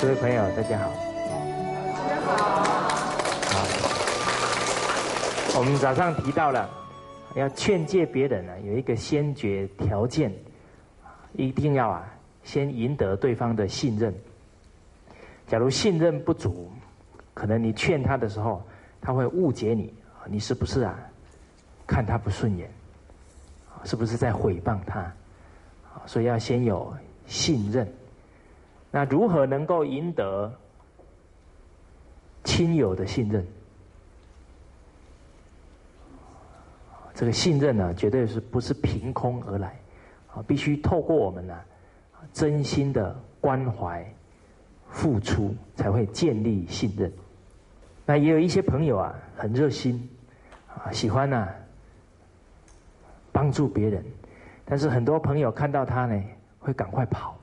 [0.00, 0.90] 各位朋友，大家好。
[1.96, 2.36] 大家好。
[5.52, 6.68] 好，我们早上提到了，
[7.36, 10.32] 要劝诫别人呢，有一个先决条件，
[11.32, 12.04] 一定要啊，
[12.42, 14.14] 先赢得对方的信任。
[15.46, 16.70] 假如信任不足，
[17.32, 18.62] 可能你劝他的时候，
[19.00, 19.94] 他会误解你，
[20.26, 20.98] 你是不是啊？
[21.86, 22.70] 看他不顺眼，
[23.84, 25.10] 是不是在诽谤他？
[26.04, 26.92] 所以要先有
[27.26, 27.90] 信任。
[28.94, 30.54] 那如何能够赢得
[32.44, 33.44] 亲友的信任？
[37.12, 39.76] 这个信任呢，绝对是不是凭空而来？
[40.32, 41.60] 啊，必须透过我们呢，
[42.32, 44.06] 真心的关怀、
[44.90, 47.12] 付出，才会建立信任。
[48.06, 50.08] 那也有一些朋友啊，很热心，
[50.68, 51.48] 啊，喜欢呢
[53.32, 54.04] 帮助别人。
[54.64, 56.22] 但是很多朋友看到他呢，
[56.60, 57.36] 会赶快跑，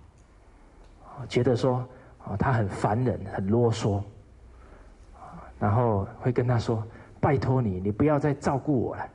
[1.32, 1.88] 觉得说，
[2.26, 4.04] 哦，他很烦人，很啰嗦，
[5.58, 6.86] 然后会跟他说
[7.22, 9.08] ：“拜托你，你不要再照顾我了。”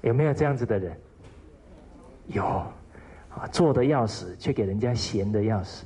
[0.00, 0.96] 有没有这样子的人？
[2.28, 5.84] 有，啊，做的要死，却给人家闲的要死，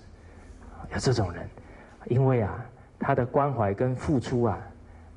[0.93, 1.49] 有这种人，
[2.07, 2.65] 因为啊，
[2.97, 4.57] 他的关怀跟付出啊，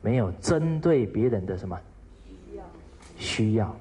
[0.01, 1.79] 没有针对别人的什么
[2.25, 2.63] 需要，
[3.15, 3.75] 需要。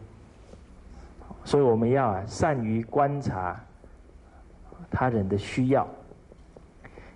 [1.42, 3.58] 所以我们要啊，善于观察
[4.90, 5.88] 他人的需要，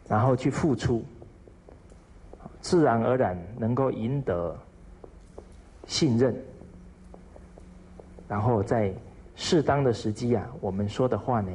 [0.08, 1.04] 然后去付出，
[2.60, 4.56] 自然而然能够赢得
[5.86, 6.34] 信任，
[8.28, 8.92] 然后在
[9.34, 11.50] 适当的时机啊，我们说的话呢，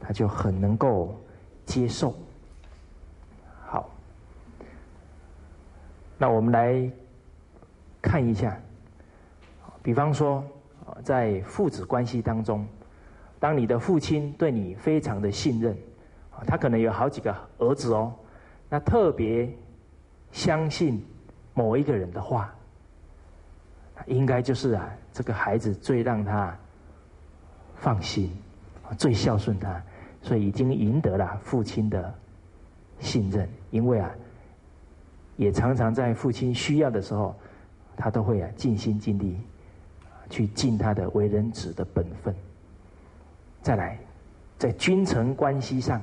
[0.00, 1.14] 他就很能够
[1.64, 2.14] 接受。
[3.66, 3.90] 好，
[6.18, 6.90] 那我们来
[8.02, 8.58] 看一下，
[9.82, 10.44] 比方说。
[11.04, 12.66] 在父子关系当中，
[13.38, 15.76] 当你的父亲对你非常的信任，
[16.46, 18.14] 他可能有好几个儿子哦，
[18.68, 19.48] 那特别
[20.32, 21.04] 相信
[21.54, 22.52] 某一个人的话，
[24.06, 26.56] 应该就是啊，这个孩子最让他
[27.76, 28.30] 放心，
[28.98, 29.82] 最孝顺他，
[30.22, 32.14] 所以已经赢得了父亲的
[32.98, 34.10] 信任，因为啊，
[35.36, 37.34] 也常常在父亲需要的时候，
[37.96, 39.38] 他都会啊尽心尽力。
[40.32, 42.32] 去尽他的为人子的本分。
[43.62, 43.98] 再来，
[44.56, 46.00] 在君臣关系上，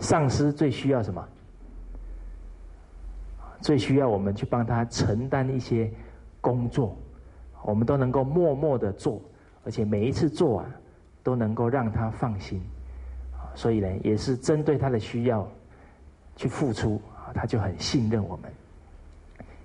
[0.00, 1.24] 上司最需要什么？
[3.60, 5.90] 最需要我们去帮他承担一些
[6.40, 6.96] 工作，
[7.62, 9.20] 我们都能够默默的做，
[9.64, 10.66] 而且每一次做啊，
[11.22, 12.60] 都能够让他放心。
[13.54, 15.46] 所以呢，也是针对他的需要
[16.36, 18.50] 去付出啊，他就很信任我们。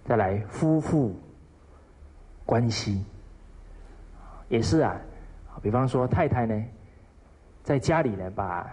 [0.05, 1.15] 再来，夫妇。
[2.47, 3.03] 关系
[4.49, 4.95] 也是啊，
[5.63, 6.63] 比方说太太呢，
[7.63, 8.69] 在家里呢把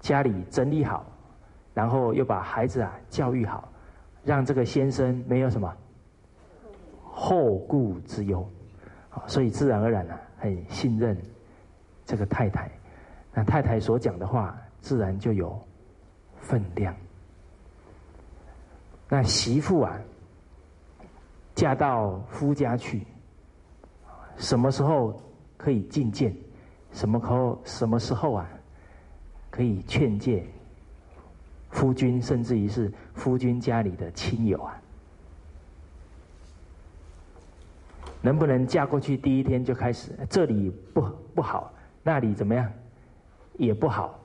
[0.00, 1.06] 家里整理好，
[1.72, 3.68] 然后又把孩子啊教育好，
[4.24, 5.72] 让这个先生没有什么
[7.04, 8.44] 后顾之忧，
[9.28, 11.16] 所以自然而然呢很信任
[12.04, 12.68] 这个太太，
[13.32, 15.56] 那太太所讲的话自然就有
[16.40, 16.92] 分量。
[19.08, 19.96] 那媳妇啊。
[21.52, 23.06] 嫁到夫家去，
[24.36, 25.20] 什么时候
[25.58, 26.34] 可以觐见？
[26.92, 27.60] 什么时候？
[27.64, 28.48] 什么时候啊？
[29.50, 30.44] 可以劝诫
[31.70, 34.80] 夫君，甚至于是夫君家里的亲友啊？
[38.22, 40.12] 能不能嫁过去第一天就开始？
[40.28, 41.00] 这里不
[41.34, 42.70] 不好，那里怎么样？
[43.56, 44.18] 也不好，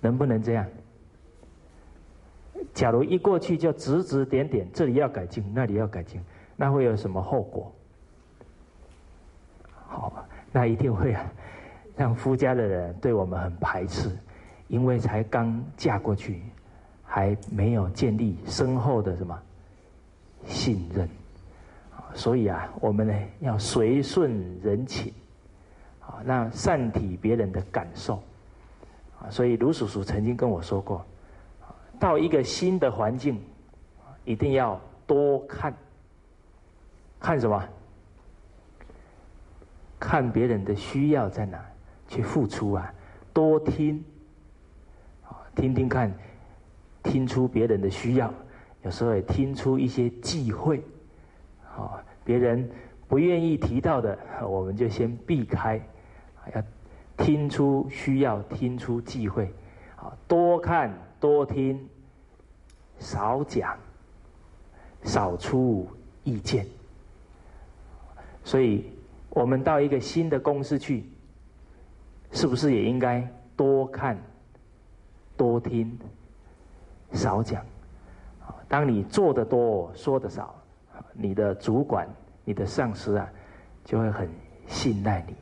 [0.00, 0.66] 能不能这样？
[2.72, 6.20] 假如一过去就指指点点，这里要改进，那里要改进。
[6.56, 7.72] 那会有什么后果？
[9.86, 11.16] 好，那一定会，
[11.96, 14.10] 让夫家的人对我们很排斥，
[14.68, 16.42] 因为才刚嫁过去，
[17.02, 19.38] 还没有建立深厚的什么
[20.46, 21.08] 信任，
[22.14, 25.12] 所以啊，我们呢要随顺人情，
[26.00, 28.22] 啊，那善体别人的感受，
[29.20, 31.04] 啊，所以卢叔叔曾经跟我说过，
[31.98, 33.40] 到一个新的环境，
[34.24, 35.74] 一定要多看。
[37.20, 37.66] 看什么？
[39.98, 41.64] 看别人的需要在哪，
[42.06, 42.92] 去付出啊！
[43.32, 44.04] 多听，
[45.54, 46.12] 听听看，
[47.02, 48.32] 听出别人的需要，
[48.82, 50.82] 有时候也听出一些忌讳，
[51.76, 52.68] 啊，别人
[53.08, 55.80] 不愿意提到的，我们就先避开，
[56.54, 56.62] 要
[57.16, 59.52] 听出需要，听出忌讳，
[59.96, 61.88] 啊，多看多听，
[62.98, 63.76] 少讲，
[65.02, 65.86] 少出
[66.24, 66.66] 意见。
[68.42, 68.84] 所以，
[69.30, 71.04] 我们到一个新的公司去，
[72.32, 73.26] 是不是也应该
[73.56, 74.18] 多看、
[75.36, 75.98] 多听，
[77.12, 77.64] 少讲。
[78.68, 80.54] 当你做的多，说的少，
[81.12, 82.08] 你的主管、
[82.44, 83.28] 你的上司啊，
[83.84, 84.28] 就会很
[84.66, 85.34] 信赖你。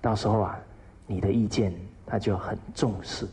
[0.00, 0.58] 到时候啊，
[1.06, 1.74] 你的意见
[2.06, 3.26] 他就很重视。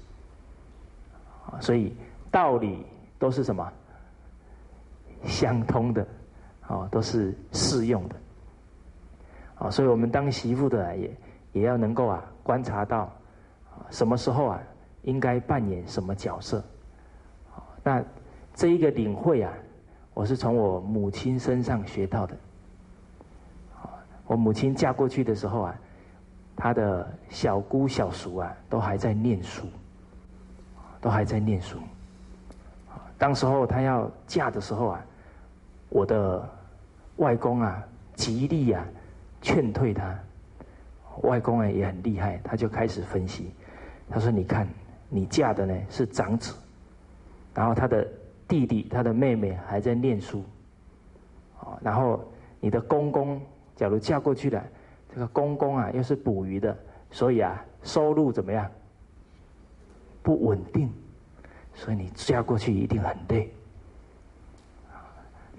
[1.62, 1.96] 所以
[2.30, 2.86] 道理
[3.18, 3.72] 都是什么？
[5.24, 6.06] 相通的，
[6.68, 8.16] 哦，都是适用的。
[9.60, 11.18] 啊，所以我们当媳妇的也
[11.54, 13.10] 也要能够啊观察到，
[13.90, 14.62] 什么时候啊
[15.08, 16.62] 应该扮演什么角色。
[17.82, 18.04] 那
[18.54, 19.54] 这一个领会啊，
[20.14, 22.36] 我是从我母亲身上学到的。
[24.26, 25.76] 我母亲嫁过去的时候啊，
[26.58, 29.66] 她的小姑小叔啊都还在念书，
[31.00, 31.80] 都还在念书。
[33.18, 35.06] 当时候她要嫁的时候啊，
[35.88, 36.50] 我的
[37.16, 37.82] 外公啊
[38.14, 38.86] 极力啊。
[39.40, 40.20] 劝退她，
[41.22, 43.54] 外公啊也很厉害，他就开始分析。
[44.10, 44.68] 他说：“你看，
[45.10, 46.54] 你嫁的呢是长子，
[47.54, 48.08] 然后他的
[48.48, 50.44] 弟弟、他的妹妹还在念书，
[51.60, 52.24] 啊，然后
[52.60, 53.40] 你的公公
[53.76, 54.64] 假如嫁过去了，
[55.14, 56.76] 这个公公啊又是捕鱼的，
[57.12, 58.70] 所以啊收入怎么样？
[60.24, 60.92] 不稳定，
[61.74, 63.50] 所以你嫁过去一定很累。”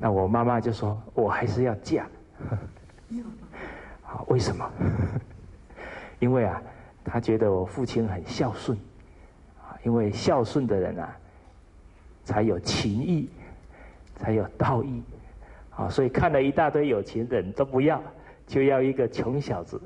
[0.00, 2.06] 那我妈妈就说：“我还是要嫁。
[4.06, 4.70] ”啊，为什么？
[6.20, 6.62] 因为啊，
[7.04, 8.78] 她觉得我父亲很孝顺，
[9.84, 11.16] 因为孝顺的人啊，
[12.24, 13.28] 才有情义，
[14.16, 15.02] 才有道义，
[15.70, 18.02] 啊，所以看了一大堆有钱人都不要，
[18.46, 19.80] 就要一个穷小子，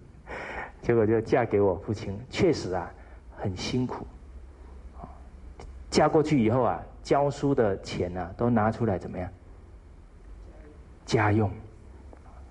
[0.82, 2.18] 结果就嫁给我父亲。
[2.30, 2.90] 确实啊，
[3.36, 4.06] 很辛苦，
[5.90, 9.30] 嫁过去以后啊，教书的钱呢，都拿出来怎么样？
[11.04, 11.50] 家用。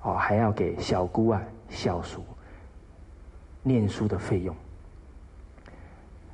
[0.02, 2.24] 哦，还要给小姑啊、小叔
[3.64, 4.56] 念书的费用。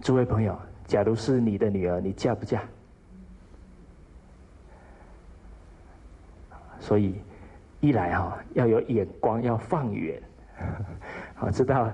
[0.01, 2.62] 诸位朋友，假如是你的女儿，你嫁不嫁？
[6.80, 7.21] 所以
[7.80, 10.21] 一来哈，要有眼光，要放远，
[11.36, 11.92] 好 知道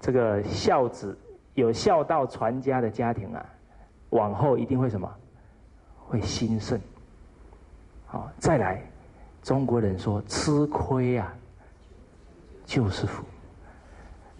[0.00, 1.16] 这个孝子
[1.54, 3.46] 有孝道传家的家庭啊，
[4.10, 5.08] 往后一定会什么？
[6.08, 6.80] 会兴盛。
[8.06, 8.82] 好，再来。
[9.42, 11.32] 中国人说：“吃亏啊，
[12.66, 13.24] 就是福。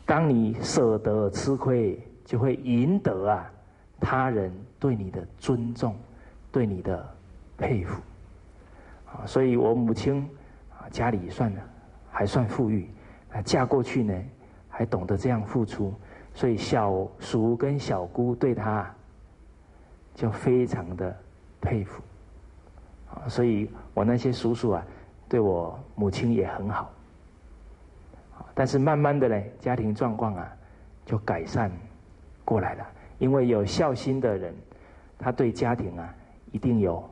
[0.05, 1.99] 当你舍得吃亏，
[2.29, 3.51] 就会赢得啊
[3.99, 5.97] 他人对你的尊重，
[6.53, 7.03] 对你的
[7.57, 8.03] 佩服。
[9.07, 10.29] 啊，所以我母亲
[10.79, 11.51] 啊家里算
[12.13, 12.87] 还算富裕，
[13.33, 14.15] 啊嫁过去呢
[14.69, 15.95] 还懂得这样付出，
[16.35, 18.95] 所以小叔跟小姑对她
[20.15, 21.17] 就非常的
[21.63, 22.03] 佩服。
[23.15, 24.85] 啊，所以我那些叔叔啊。”
[25.31, 26.91] 对我母亲也很好，
[28.55, 30.51] 但是慢慢的呢，家庭状况啊
[31.05, 31.71] 就改善
[32.49, 32.87] 过来了。
[33.19, 34.55] 因为有孝心的人，
[35.19, 36.15] 他对家庭啊
[36.51, 37.07] 一定有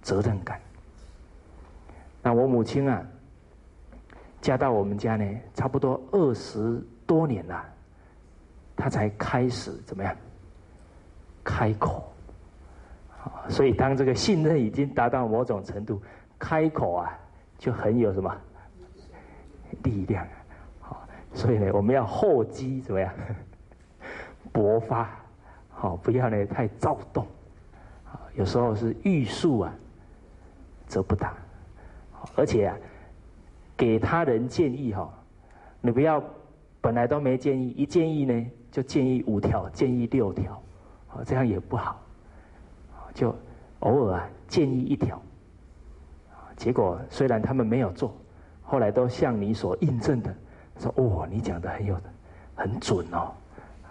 [0.00, 0.58] 责任感。
[2.22, 3.04] 那我母亲啊
[4.40, 7.64] 嫁到我们家呢，差不多二十多年了，
[8.74, 10.16] 她才开始怎么样
[11.44, 12.10] 开口。
[13.48, 16.00] 所以当这个信任已经达到某种程度，
[16.38, 17.18] 开口啊。
[17.58, 18.36] 就很有什么
[19.84, 20.26] 力量，
[20.80, 23.14] 好，所以呢，我们要厚积怎么样？
[24.52, 25.08] 勃发，
[25.70, 27.26] 好，不要呢太躁动，
[28.04, 29.74] 啊，有时候是欲速啊，
[30.86, 31.34] 则不达，
[32.36, 32.76] 而且啊，
[33.76, 35.12] 给他人建议哈，
[35.80, 36.22] 你不要
[36.80, 40.62] 本来都没建议，一建议呢就建议五条，建议六条，
[41.08, 42.00] 啊，这样也不好，
[43.14, 43.34] 就
[43.80, 45.20] 偶尔啊建议一条。
[46.56, 48.14] 结果虽然他们没有做，
[48.62, 50.32] 后来都像你所印证的，
[50.78, 51.98] 说：“哦，你讲的很有，
[52.54, 53.32] 很准哦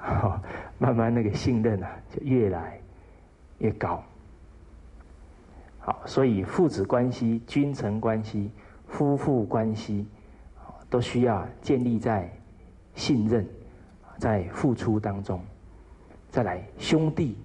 [0.03, 0.39] 哦。”
[0.77, 2.79] 慢慢那个信任啊，就越来
[3.60, 4.03] 越高。
[5.79, 8.50] 好，所以父子关系、君臣关系、
[8.88, 10.08] 夫妇关系，
[10.89, 12.27] 都需要建立在
[12.96, 13.48] 信任、
[14.17, 15.39] 在付出当中。
[16.29, 17.38] 再来，兄弟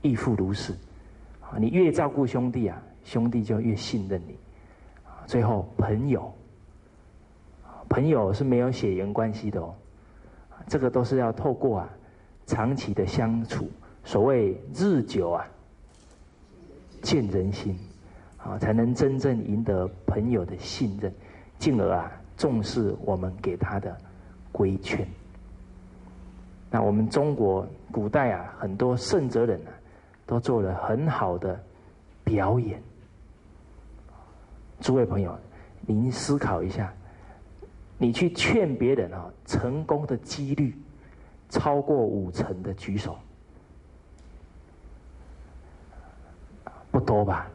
[0.00, 0.74] 亦复如是。
[1.58, 2.80] 你越照顾兄弟啊。
[3.04, 4.34] 兄弟就越信任你，
[5.26, 6.32] 最后朋友，
[7.86, 9.74] 朋友是没有血缘关系的哦，
[10.66, 11.90] 这个都是要透过啊
[12.46, 13.68] 长期的相处，
[14.04, 15.46] 所谓日久啊
[17.02, 17.78] 见人心，
[18.38, 21.12] 啊才能真正赢得朋友的信任，
[21.58, 23.96] 进而啊重视我们给他的
[24.50, 25.06] 规劝。
[26.70, 29.70] 那我们中国古代啊很多圣哲人啊
[30.26, 31.58] 都做了很好的
[32.24, 32.82] 表演。
[34.80, 35.38] 诸位朋友，
[35.86, 36.92] 您思考一下，
[37.98, 40.76] 你去劝别人啊，成功的几率
[41.48, 43.16] 超过五成的举手，
[46.90, 47.48] 不多吧？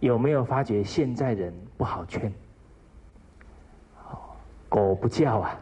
[0.00, 2.32] 有没有发觉现在人不好劝？
[4.68, 5.58] 狗不叫啊，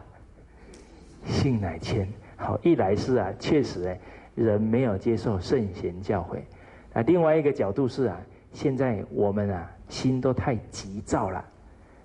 [1.25, 2.07] 性乃迁。
[2.37, 3.99] 好，一来是啊，确实哎，
[4.35, 6.41] 人没有接受圣贤教诲。
[6.93, 8.19] 啊，另外一个角度是啊，
[8.51, 11.45] 现在我们啊心都太急躁了，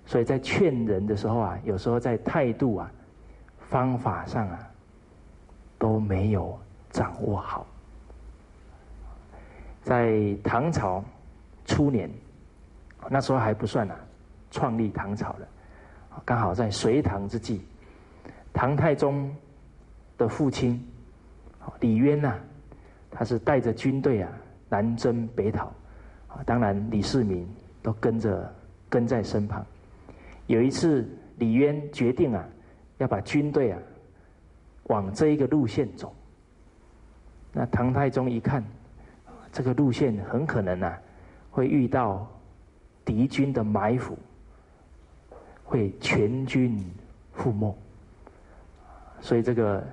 [0.07, 2.91] 所以在劝人的时候啊，有时候在态度啊、
[3.69, 4.67] 方法上啊
[5.77, 6.57] 都没有
[6.89, 7.67] 掌握好。
[9.83, 11.03] 在唐朝
[11.65, 12.09] 初年，
[13.07, 13.95] 那时候还不算啊，
[14.49, 15.47] 创立唐朝了，
[16.25, 17.61] 刚好在隋唐之际，
[18.51, 19.31] 唐太宗。
[20.17, 20.83] 的父亲
[21.79, 22.33] 李渊呐，
[23.11, 24.31] 他是带着军队啊
[24.67, 25.65] 南征北讨，
[26.27, 27.47] 啊，当然李世民
[27.83, 28.51] 都跟着
[28.89, 29.63] 跟在身旁。
[30.47, 32.43] 有一次，李渊决定啊
[32.97, 33.79] 要把军队啊
[34.83, 36.13] 往这一个路线走。
[37.53, 38.63] 那唐太宗一看，
[39.51, 40.99] 这个路线很可能啊
[41.51, 42.27] 会遇到
[43.05, 44.17] 敌军的埋伏，
[45.63, 46.83] 会全军
[47.35, 47.75] 覆没，
[49.21, 49.83] 所以这个。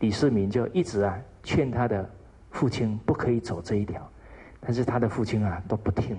[0.00, 2.06] 李世民就一直啊劝他的
[2.50, 4.06] 父亲不可以走这一条，
[4.60, 6.18] 但是他的父亲啊都不听。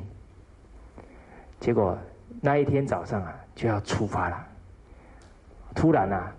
[1.59, 1.95] 结果
[2.41, 4.47] 那一天早上啊就要出发了，
[5.75, 6.31] 突然啊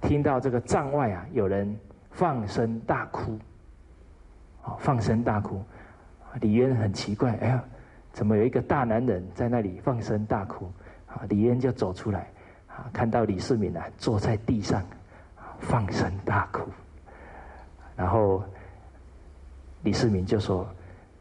[0.00, 1.76] 听到这个帐外啊有人
[2.10, 3.38] 放声大哭，
[4.64, 5.62] 哦放声大哭，
[6.40, 7.64] 李渊很奇怪，哎呀，
[8.12, 10.70] 怎么有一个大男人在那里放声大哭？
[11.06, 12.30] 啊，李渊就走出来，
[12.68, 14.82] 啊看到李世民啊坐在地上。
[15.60, 16.62] 放声大哭，
[17.96, 18.44] 然后
[19.82, 20.68] 李世民就说：“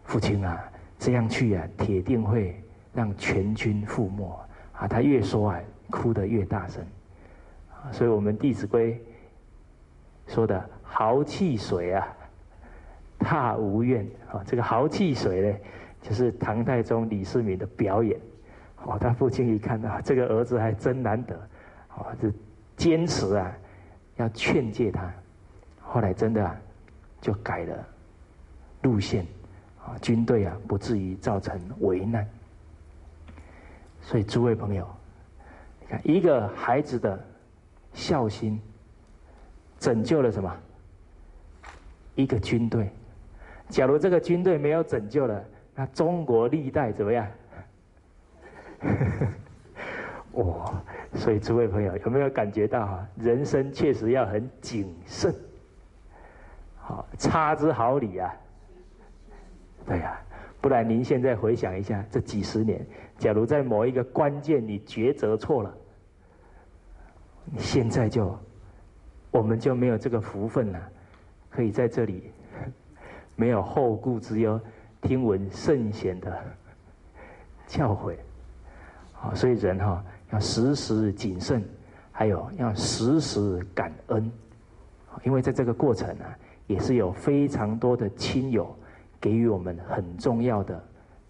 [0.04, 0.60] 父亲啊，
[1.00, 2.62] 这样去啊，铁定会
[2.94, 5.60] 让全军覆没啊！”他越说啊，
[5.90, 6.86] 哭得越大声。
[7.92, 8.94] 所以我们《弟子规》
[10.34, 12.08] 说的“豪气水啊，
[13.20, 15.58] 踏无怨”啊，这个“豪气水”呢，
[16.02, 18.20] 就是唐太宗李世民的表演。
[18.84, 21.36] 哦，他父亲一看到这个儿子还真难得，
[21.96, 22.32] 哦，这
[22.76, 23.52] 坚持啊。
[24.18, 25.12] 要劝诫他，
[25.82, 26.56] 后来真的啊
[27.20, 27.88] 就改了
[28.84, 29.26] 路线，
[29.84, 32.24] 啊，军队啊不至于造成危难。
[34.04, 34.88] 所以诸位朋友，
[35.82, 37.18] 你看一个孩子的
[37.94, 38.62] 孝心，
[39.80, 40.56] 拯救了什么？
[42.16, 42.90] 一个军队。
[43.70, 45.44] 假如这个军队没有拯救了，
[45.74, 47.28] 那中国历代怎么样？
[50.34, 50.84] 哇！
[51.16, 53.08] 所以诸位朋友有没有感觉到啊？
[53.18, 55.34] 人生确实要很谨慎，
[56.76, 58.36] 好差之毫厘啊！
[59.86, 60.20] 对呀，
[60.60, 62.86] 不然您现在回想一下这几十年，
[63.18, 65.74] 假如在某一个关键你抉择错了，
[67.46, 68.38] 你现在就
[69.32, 70.90] 我们就没有这个福分了，
[71.50, 72.32] 可以在这里
[73.36, 74.60] 没有后顾之忧，
[75.02, 76.44] 听闻圣贤的
[77.68, 78.16] 教诲。
[79.14, 80.04] 好，所以人哈。
[80.32, 81.64] 要时时谨慎，
[82.12, 84.32] 还有要时时感恩，
[85.24, 86.26] 因为在这个过程呢，
[86.66, 88.76] 也是有非常多的亲友
[89.22, 90.84] 给予我们很重要的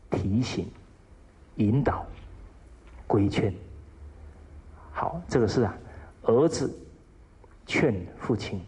[0.09, 0.71] 提醒、
[1.55, 2.05] 引导、
[3.07, 3.53] 规劝。
[4.91, 5.75] 好，这个是啊，
[6.23, 6.73] 儿子
[7.65, 8.61] 劝父亲，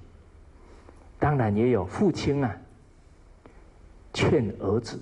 [1.20, 2.56] 当然也有父亲啊
[4.13, 5.00] 劝儿子。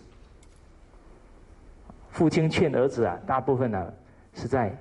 [2.12, 3.94] 父亲劝儿子啊，大部分呢
[4.34, 4.76] 是在。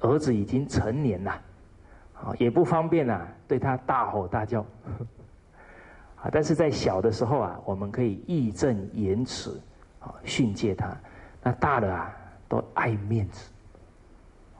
[0.00, 1.30] 儿子已经成年了，
[2.12, 4.60] 啊，也不方便啊，对他大吼大叫，
[6.20, 9.58] 啊，但是在小的时候啊，我们可以义正言辞
[10.06, 10.96] 啊训诫他。
[11.42, 12.16] 那大了啊，
[12.48, 13.50] 都爱面子，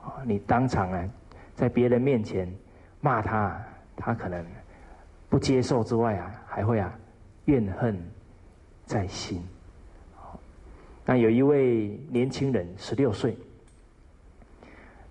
[0.02, 1.08] 啊，你当场啊，
[1.54, 2.52] 在别人面前
[3.00, 3.60] 骂他，
[3.96, 4.44] 他可能
[5.28, 6.92] 不接受之外啊，还会啊
[7.46, 7.98] 怨恨
[8.84, 9.42] 在心。
[11.04, 13.36] 那有一位年轻人，十六岁。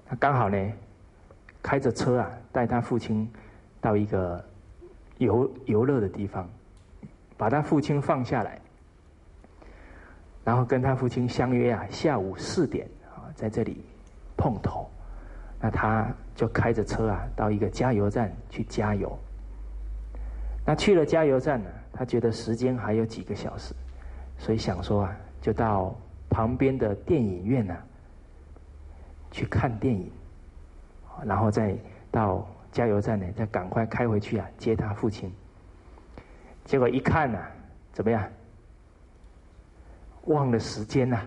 [0.06, 0.72] 他刚好呢，
[1.64, 3.30] 开着车啊，带他父亲
[3.82, 4.44] 到一个
[5.18, 6.50] 游游乐的地方，
[7.38, 8.62] 把他父亲放下来，
[10.46, 13.84] 然后跟他父亲相约啊，下午四点啊，在这里
[14.38, 14.90] 碰头。
[15.60, 19.18] 那他就开着车啊，到一个加油站去加油。
[20.66, 23.74] 那去了加油站呢，他觉得时间还有几个小时，
[24.38, 25.94] 所以想说啊，就到
[26.30, 27.76] 旁边的电影院呢。
[29.32, 30.10] 去看电影，
[31.26, 31.76] 然后再
[32.10, 35.30] 到加油站呢，再赶快开回去啊，接他父亲。
[36.64, 37.38] 结果一看呢，
[37.92, 38.24] 怎么样？
[40.26, 41.20] 忘了时间呐！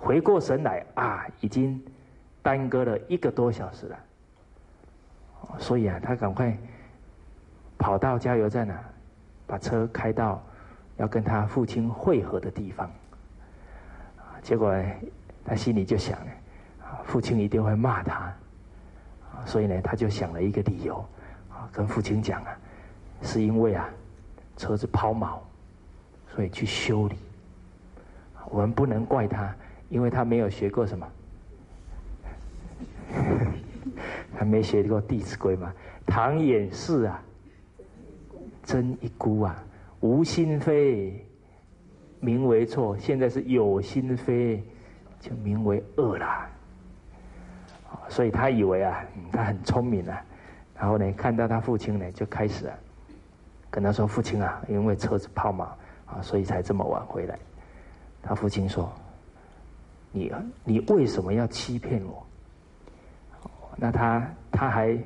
[0.00, 1.82] 回过神来啊，已经
[2.42, 3.98] 耽搁了一个多小时了。
[5.58, 6.56] 所以啊，他赶快
[7.78, 8.84] 跑到加油站啊，
[9.46, 10.42] 把车开到
[10.96, 12.90] 要跟他父亲会合的地方。
[14.42, 14.74] 结果
[15.44, 16.18] 他心里就想，
[17.04, 18.32] 父亲一定会骂他，
[19.44, 21.04] 所以呢，他就想了一个理由，
[21.50, 22.56] 啊，跟父亲讲啊，
[23.22, 23.88] 是因为啊，
[24.56, 25.38] 车子抛锚，
[26.34, 27.16] 所以去修理。
[28.50, 29.54] 我们不能怪他，
[29.88, 31.06] 因为他没有学过什么。
[34.36, 35.72] 还没学过《弟子规》嘛？
[36.04, 37.22] 唐寅是啊，
[38.62, 39.64] 真一孤啊，
[40.00, 41.24] 无心非，
[42.20, 42.96] 名为错。
[42.98, 44.62] 现在是有心非，
[45.20, 46.48] 就名为恶啦。
[48.08, 50.22] 所以他以为啊，他很聪明啊。
[50.78, 52.76] 然后呢，看到他父亲呢，就开始啊，
[53.70, 55.62] 跟他说：“父亲啊，因为车子抛锚
[56.04, 57.38] 啊，所以才这么晚回来。”
[58.28, 58.92] 他父亲说
[60.10, 60.32] ：“你
[60.64, 62.26] 你为什么要欺骗我？”
[63.78, 64.98] 那他他还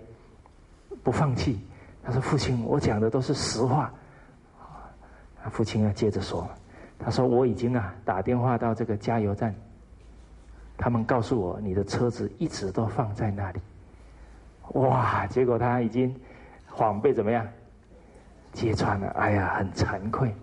[1.03, 1.61] 不放弃，
[2.03, 3.93] 他说：“父亲，我讲的都是实话。”
[5.45, 6.49] 啊，父亲啊，接着说
[6.99, 9.55] ：“他说我已经啊打电话到这个加油站，
[10.79, 13.61] 他们告诉我你的车子一直都放在那里。”
[14.75, 15.27] 哇！
[15.27, 16.15] 结果他已经
[16.69, 17.47] 谎被怎么样
[18.53, 19.09] 揭穿了？
[19.18, 20.35] 哎呀，很惭愧。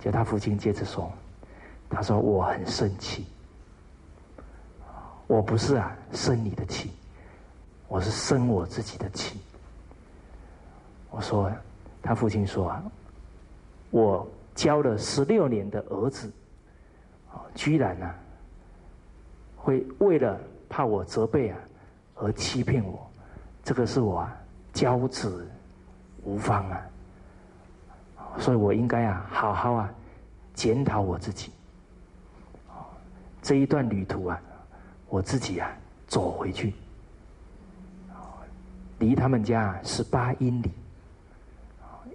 [0.00, 1.08] 就他父亲接着说
[1.92, 3.26] ：“他说我很生气，
[5.26, 6.90] 我不是啊生你的气。”
[7.88, 9.38] 我是生我自己的气。
[11.10, 11.52] 我说，
[12.00, 12.82] 他父亲说啊，
[13.90, 16.32] 我教了十六年的儿子，
[17.54, 18.10] 居然呢，
[19.56, 21.58] 会为了怕我责备啊，
[22.14, 23.06] 而欺骗我，
[23.62, 24.34] 这个是我啊
[24.72, 25.46] 教子
[26.24, 26.80] 无方啊，
[28.38, 29.92] 所以我应该啊好好啊
[30.54, 31.52] 检讨我自己。
[33.42, 34.40] 这一段旅途啊，
[35.08, 35.70] 我自己啊
[36.06, 36.72] 走回去。
[39.00, 40.70] 离他们家十八英里，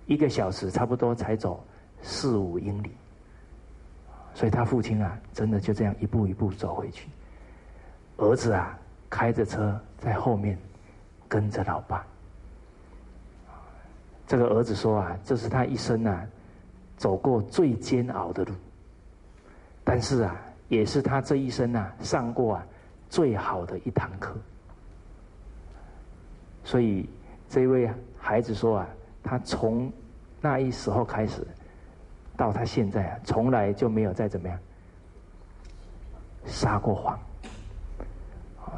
[0.06, 1.62] 一个小时差不多才走
[2.02, 2.92] 四五英里，
[4.34, 7.10] 所以他父亲啊，真的就这样一步一步走回去。
[8.16, 10.58] 儿子啊，开着车在后面
[11.28, 12.06] 跟着老爸。
[14.26, 16.26] 这个儿子说啊，这是他一生啊
[16.96, 18.54] 走过最煎熬的路，
[19.84, 20.36] 但是啊，
[20.70, 22.66] 也是他这一生啊上过啊
[23.10, 24.36] 最好的一堂课。
[26.64, 27.10] 所以，
[27.48, 28.88] 这位孩子说啊，
[29.24, 29.92] 他从
[30.42, 31.48] 那一时候开始，
[32.36, 34.60] 到他现在啊，从来就没有再怎么样
[36.46, 37.18] 撒过谎。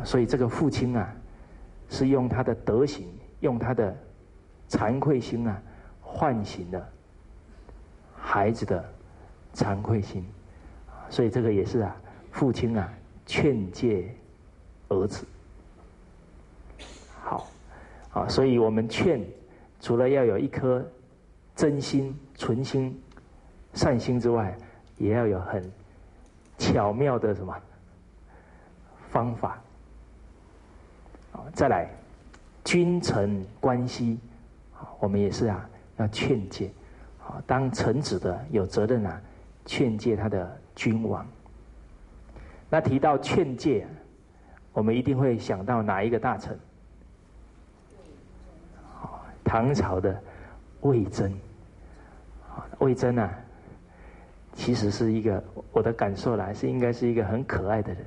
[0.03, 1.11] 所以这个父亲啊，
[1.89, 3.07] 是用他的德行，
[3.39, 3.95] 用他的
[4.69, 5.59] 惭愧心啊，
[5.99, 6.89] 唤醒了
[8.15, 8.87] 孩子的
[9.55, 10.23] 惭愧心。
[11.09, 11.95] 所以这个也是啊，
[12.31, 12.93] 父亲啊，
[13.25, 14.13] 劝诫
[14.89, 15.25] 儿子。
[17.21, 17.47] 好
[18.11, 19.23] 啊，所以我们劝，
[19.81, 20.85] 除了要有一颗
[21.55, 22.99] 真心、纯心、
[23.73, 24.55] 善心之外，
[24.97, 25.63] 也要有很
[26.57, 27.55] 巧妙的什么
[29.09, 29.61] 方法。
[31.33, 31.89] 啊，再来，
[32.63, 34.19] 君臣关系，
[34.75, 36.71] 啊，我们也是啊，要劝诫。
[37.27, 39.21] 啊，当臣子的有责任啊，
[39.65, 41.27] 劝诫他的君王。
[42.69, 43.85] 那提到劝诫，
[44.71, 46.57] 我们一定会想到哪一个大臣？
[49.43, 50.17] 唐朝的
[50.79, 51.37] 魏征，
[52.77, 53.29] 魏征啊，
[54.53, 58.05] 其实是一个我的感受来是应该是一个很可爱的人。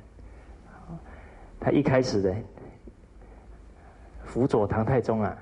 [1.59, 2.35] 他一开始的
[4.25, 5.37] 辅佐唐太宗啊，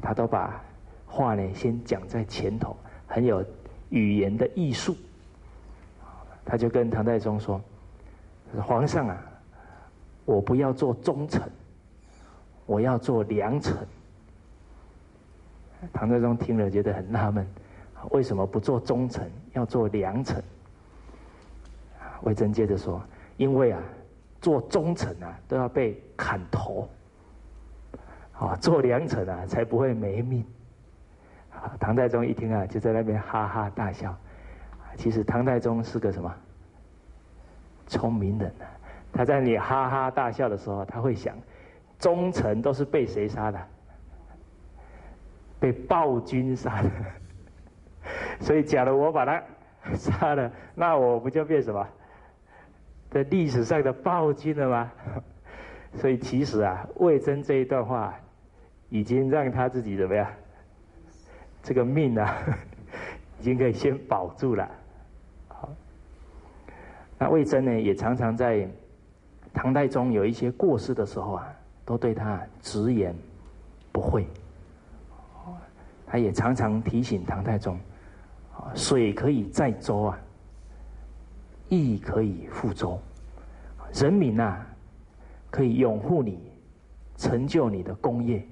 [0.00, 0.64] 他都把
[1.06, 2.74] 话呢先讲在前头，
[3.06, 3.44] 很有
[3.90, 4.96] 语言的艺术。
[6.44, 7.60] 他就跟唐太宗说
[8.62, 9.22] ：“皇上啊，
[10.24, 11.42] 我不要做忠臣，
[12.66, 13.76] 我要做良臣。”
[15.92, 17.46] 唐太宗听了觉得很纳闷，
[18.10, 20.42] 为什么不做忠臣，要做良臣？
[22.22, 23.02] 魏征接着说
[23.36, 23.82] ：“因为啊，
[24.40, 26.88] 做忠臣啊都要被砍头，
[28.38, 30.44] 啊，做良臣啊才不会没命。”，
[31.78, 34.16] 唐太宗一听啊，就在那边哈哈大笑。
[34.96, 36.34] 其实唐太宗是个什么
[37.86, 38.64] 聪明人呢？
[39.12, 41.36] 他在你哈哈大笑的时候，他会想：
[41.98, 43.60] 忠臣都是被谁杀的？
[45.60, 46.90] 被暴君杀的，
[48.40, 49.42] 所以假如我把他
[49.94, 51.86] 杀了，那我不就变什么？
[53.10, 54.92] 在历史上的暴君了吗？
[55.94, 58.14] 所以其实啊，魏征这一段话，
[58.88, 60.28] 已经让他自己怎么样？
[61.62, 62.36] 这个命啊，
[63.38, 64.68] 已经可以先保住了。
[67.24, 68.68] 那魏征呢，也常常在
[69.54, 71.50] 唐太宗有一些过失的时候啊，
[71.82, 73.16] 都对他直言
[73.90, 74.26] 不讳。
[76.06, 77.78] 他也常常提醒唐太宗：
[78.54, 80.18] 啊，水可以载舟啊，
[81.70, 83.00] 亦可以覆舟。
[83.94, 84.58] 人民呐，
[85.50, 86.52] 可以拥护你，
[87.16, 88.46] 成就你的功业。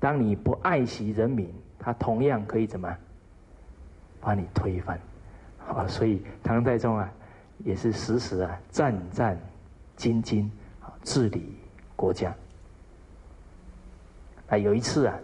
[0.00, 2.92] 当你不爱惜人民，他同样可以怎么
[4.20, 4.98] 把你推翻？
[5.68, 7.12] 啊，所以唐太宗啊，
[7.58, 9.38] 也是时时啊战战
[9.96, 10.48] 兢兢
[10.80, 11.56] 啊治理
[11.94, 12.34] 国家。
[14.48, 15.18] 啊，有一次啊，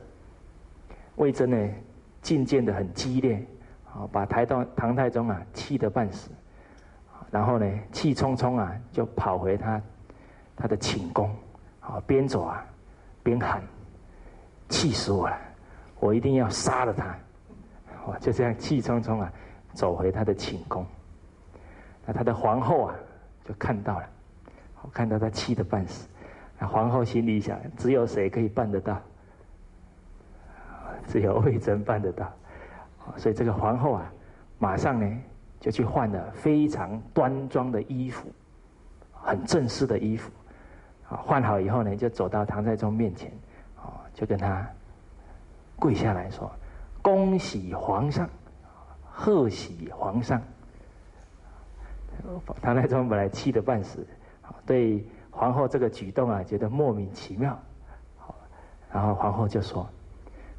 [1.16, 1.74] 魏征呢
[2.20, 3.44] 进谏的很激烈，
[3.86, 6.28] 啊，把台到唐太宗啊气得半死，
[7.30, 9.80] 然后呢气冲冲啊就跑回他
[10.56, 11.32] 他的寝宫，
[11.78, 12.66] 啊边走啊
[13.22, 13.62] 边喊，
[14.68, 15.38] 气死我了，
[16.00, 17.16] 我一定要杀了他，
[18.04, 19.32] 我就这样气冲冲啊
[19.72, 20.84] 走回他的寝宫，
[22.06, 22.94] 那他的皇后啊
[23.44, 24.06] 就看到了，
[24.92, 26.08] 看到他气得半死，
[26.58, 29.00] 那皇后心里想，只有谁可以办得到？
[31.06, 32.30] 只有魏征办得到，
[33.16, 34.12] 所以这个皇后啊，
[34.58, 35.20] 马上呢
[35.58, 38.28] 就去换了非常端庄的衣服，
[39.12, 40.30] 很正式的衣服，
[41.08, 43.32] 啊，换好以后呢，就走到唐太宗面前，
[43.76, 44.64] 啊，就跟他
[45.76, 46.50] 跪下来说
[47.02, 48.28] ：“恭喜皇上，
[49.10, 50.40] 贺喜皇上。”
[52.60, 54.06] 唐太宗本来气得半死，
[54.64, 57.58] 对皇后这个举动啊，觉得莫名其妙，
[58.92, 59.88] 然后皇后就说。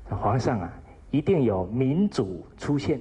[0.10, 0.72] 皇上啊，
[1.12, 3.00] 一定有民主出现，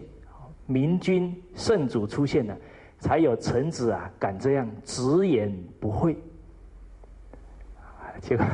[0.67, 2.57] 明君圣主出现了，
[2.99, 6.17] 才有臣子啊敢这样直言不讳。
[8.21, 8.47] 结果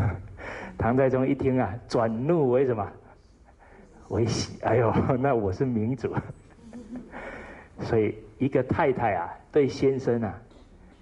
[0.79, 2.90] 唐太宗一听啊，转怒为什么？
[4.09, 4.59] 为喜。
[4.62, 6.12] 哎呦，那我是民主。
[7.81, 10.40] 所以一个太太啊，对先生啊，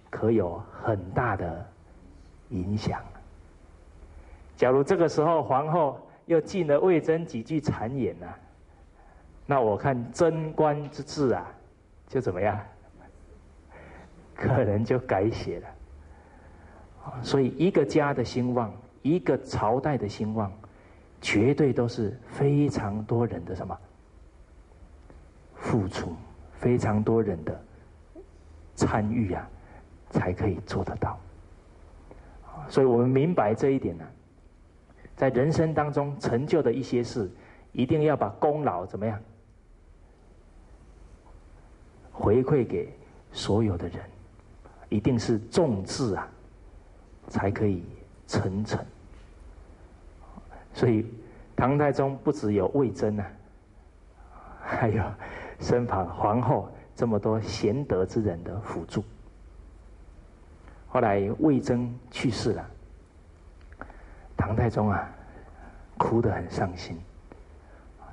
[0.08, 1.66] 可有很大的
[2.48, 3.02] 影响。
[4.56, 6.00] 假如这个时候皇后。
[6.26, 8.26] 又进了魏征几句谗言呐，
[9.46, 11.46] 那我看贞观之治啊，
[12.08, 12.58] 就怎么样？
[14.34, 15.68] 可能就改写了。
[17.22, 20.52] 所以一个家的兴旺，一个朝代的兴旺，
[21.20, 23.78] 绝对都是非常多人的什么
[25.54, 26.12] 付出，
[26.54, 27.64] 非常多人的
[28.76, 29.48] 参与啊，
[30.10, 31.18] 才可以做得到。
[32.68, 34.04] 所以我们明白这一点呢。
[35.16, 37.30] 在人生当中成就的一些事，
[37.72, 39.18] 一定要把功劳怎么样
[42.12, 42.92] 回馈给
[43.32, 43.98] 所有的人，
[44.90, 46.28] 一定是众志啊，
[47.28, 47.82] 才可以
[48.26, 48.78] 成成。
[50.74, 51.06] 所以
[51.56, 53.26] 唐太宗不只有魏征啊，
[54.62, 55.02] 还有
[55.60, 59.04] 身旁皇后这么多贤德之人的辅助。
[60.88, 62.66] 后来魏征去世了。
[64.36, 65.08] 唐太宗啊，
[65.98, 66.98] 哭得很伤心。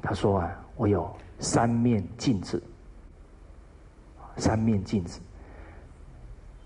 [0.02, 2.62] 他说啊，我有三面镜子，
[4.36, 5.22] 三面镜子，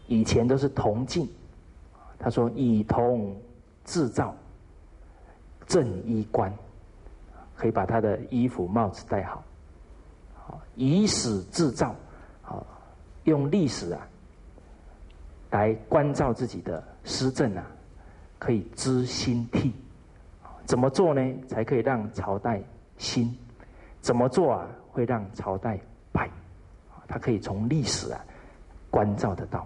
[0.08, 1.30] 以前都是铜镜。
[2.18, 3.40] 他说以铜
[3.86, 4.36] 制造
[5.68, 6.52] 正衣冠，
[7.56, 9.44] 可以把他的衣服帽子戴好。
[10.76, 11.96] 以史制造，
[12.56, 12.64] 啊，
[13.24, 14.08] 用历史啊
[15.52, 17.66] 来关照自己的施政啊。
[18.40, 19.74] 可以知兴替，
[20.64, 21.34] 怎么做呢？
[21.48, 22.62] 才可以让朝代
[22.96, 23.36] 兴？
[24.00, 24.68] 怎么做啊？
[24.92, 25.80] 会让朝代
[26.12, 26.30] 败？
[27.08, 28.24] 他可以从历史啊
[28.92, 29.66] 关照得到。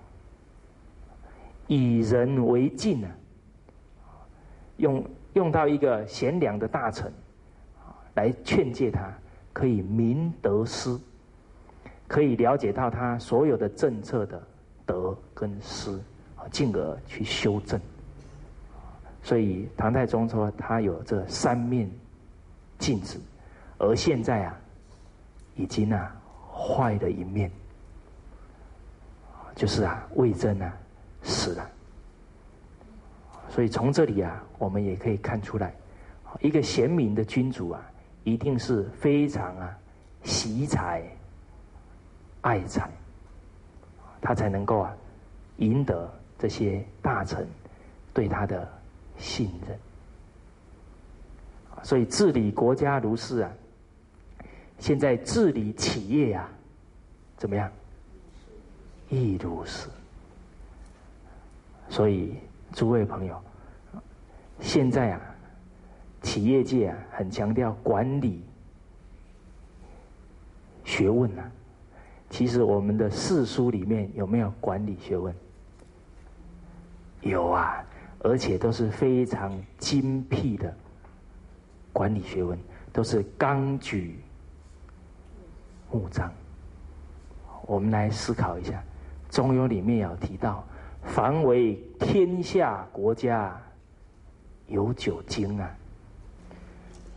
[1.67, 3.11] 以人为镜啊，
[4.77, 7.11] 用用到一个贤良的大臣
[8.15, 9.13] 来劝诫他，
[9.51, 10.97] 可以明得失，
[12.11, 14.43] 可以了解到他所有的政策的
[14.85, 15.97] 得跟失，
[16.51, 17.79] 进而去修正。
[19.23, 21.89] 所以唐太宗说他有这三面
[22.77, 23.17] 镜子，
[23.77, 24.59] 而现在啊，
[25.55, 26.13] 已经啊
[26.53, 27.49] 坏的一面，
[29.55, 30.77] 就是啊魏征啊
[31.23, 31.69] 死了。
[33.47, 35.73] 所以从这里啊，我们也可以看出来，
[36.41, 37.81] 一个贤明的君主啊，
[38.25, 39.77] 一定是非常啊
[40.23, 41.01] 惜才
[42.41, 42.89] 爱才，
[44.21, 44.95] 他才能够啊
[45.57, 47.47] 赢得这些大臣
[48.13, 48.67] 对他的。
[49.17, 49.77] 信任，
[51.83, 53.51] 所以治理国家如是啊。
[54.79, 56.49] 现在治理企业呀，
[57.37, 57.71] 怎么样？
[59.09, 59.89] 亦如是。
[61.87, 62.35] 所以
[62.73, 63.39] 诸位朋友，
[64.59, 65.21] 现在啊，
[66.23, 68.43] 企业界啊很强调管理
[70.83, 71.51] 学问啊。
[72.31, 75.31] 其实我们的四书里面有没有管理学问？
[77.21, 77.85] 有啊。
[78.23, 80.71] 而且都是非常精辟的
[81.91, 82.55] 管理学问，
[82.93, 84.19] 都是纲举
[85.91, 86.31] 目张。
[87.65, 88.83] 我们来思考一下，
[89.35, 90.63] 《中庸》里面有提到，
[91.01, 93.59] 凡为天下国家，
[94.67, 95.75] 有九经啊，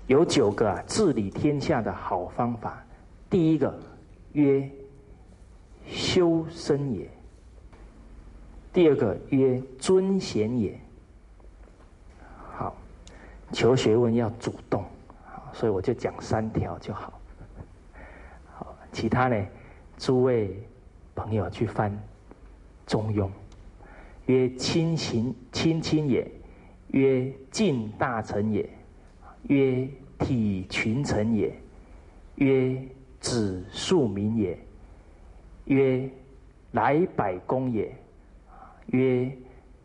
[0.07, 2.83] 有九个啊治理天下的好方法。
[3.29, 3.79] 第一个
[4.33, 4.67] 曰
[5.87, 7.09] 修身也，
[8.73, 10.79] 第二个曰尊贤也。
[12.53, 12.77] 好，
[13.53, 14.85] 求学问要主动，
[15.53, 17.21] 所以我就讲三条就好。
[18.53, 19.47] 好，其他呢？
[19.97, 20.61] 诸位
[21.15, 21.91] 朋友去翻
[22.85, 23.27] 《中庸》，
[24.27, 26.29] 曰亲行亲亲也，
[26.89, 28.69] 曰敬大臣也，
[29.45, 31.57] 曰体群臣也，
[32.35, 32.83] 曰
[33.21, 34.59] 子庶民也，
[35.65, 36.09] 曰
[36.73, 37.95] 来百公也，
[38.87, 39.31] 曰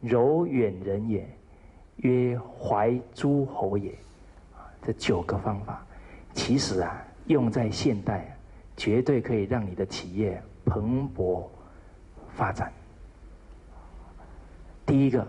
[0.01, 1.27] 柔远人也，
[1.97, 3.93] 曰怀诸侯也。
[4.81, 5.85] 这九个方法，
[6.33, 8.35] 其实啊，用在现代。
[8.77, 11.43] 绝对可以让你的企业蓬勃
[12.29, 12.71] 发展。
[14.85, 15.27] 第一个，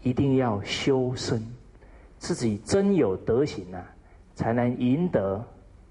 [0.00, 1.46] 一定要修身，
[2.16, 3.84] 自己真有德行啊，
[4.34, 5.44] 才能赢得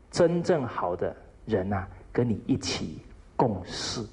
[0.10, 2.98] 真正好的人呐，跟你一起
[3.36, 4.06] 共事。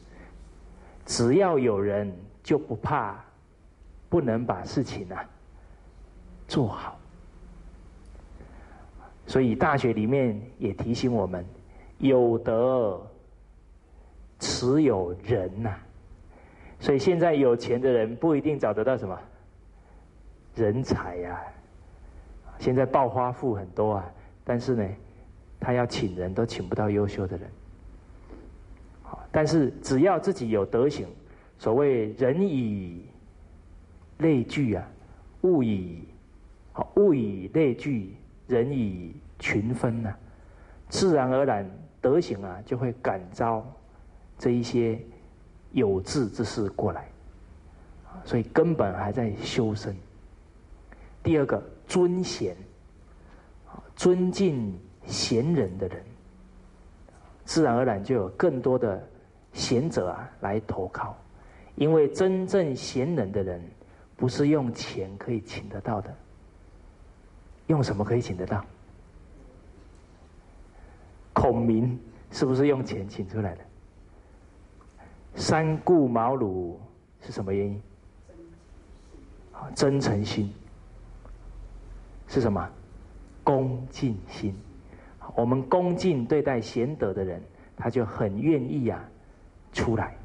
[1.07, 3.23] 只要有人，就不怕
[4.09, 5.25] 不能把事情啊
[6.47, 6.99] 做好。
[9.27, 11.45] 所以大学里面也提醒我们。
[11.99, 12.99] 有德，
[14.39, 15.75] 持有人呐，
[16.79, 19.21] 所以现在有钱的人不一定找得到什么
[20.55, 21.39] 人才呀。
[22.59, 24.11] 现在暴发户很多啊，
[24.45, 24.89] 但是呢，
[25.61, 27.51] 他要请人都请不到优秀的人。
[29.31, 31.07] 但是只要自己有德行，
[31.59, 33.05] 所谓人以
[34.19, 34.87] 类聚啊，
[35.43, 36.05] 物以
[36.73, 38.17] 好物以类聚，
[38.47, 40.15] 人以群分呐，
[40.89, 41.69] 自然而然。
[42.03, 43.63] 德行啊，就会感召
[44.39, 44.99] 这一些
[45.73, 47.07] 有志之士过来，
[48.25, 49.95] 所以根本还在修身。
[51.23, 52.57] 第二个，尊贤，
[53.95, 56.03] 尊敬贤人的人，
[57.45, 59.07] 自然而然就有更多的
[59.53, 61.17] 贤者啊来投靠，
[61.75, 63.63] 因为真正贤能的人，
[64.17, 66.15] 不是用钱可以请得到的，
[67.67, 68.65] 用什么可以请得到？
[71.33, 71.99] 孔明
[72.31, 73.65] 是不是用钱请出来的？
[75.37, 76.75] 三顾茅庐
[77.21, 77.83] 是什么原因？
[79.75, 80.53] 真诚心
[82.29, 82.69] 是什么？
[83.45, 84.55] 恭敬心。
[85.35, 87.43] 我们恭敬对待贤德的人，
[87.77, 89.03] 他就很愿意啊
[89.73, 90.17] 出来。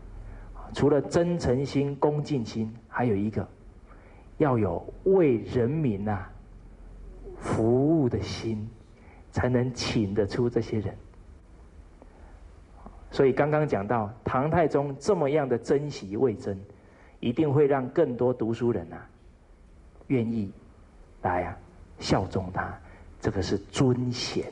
[0.74, 3.48] 除了真诚心、恭敬心，还有一个
[4.38, 6.30] 要有为人民啊
[7.40, 8.68] 服务的心，
[9.32, 10.94] 才能请得出这些人。
[13.12, 16.60] 所以刚刚讲到唐太宗这么样的珍惜魏征，
[17.22, 19.08] 一定会让更多读书人啊
[20.08, 20.52] 愿意
[21.22, 21.58] 来啊
[22.00, 22.78] 效忠他。
[23.22, 24.46] 这个是尊贤。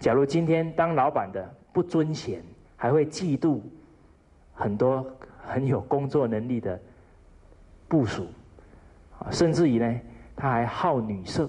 [0.00, 2.42] 假如今天当老板的不尊贤，
[2.82, 3.60] 还会嫉妒
[4.52, 5.06] 很多
[5.46, 6.80] 很有工作能力的
[7.86, 8.26] 部属
[9.20, 10.00] 啊，甚至于呢，
[10.34, 11.48] 他还好女色，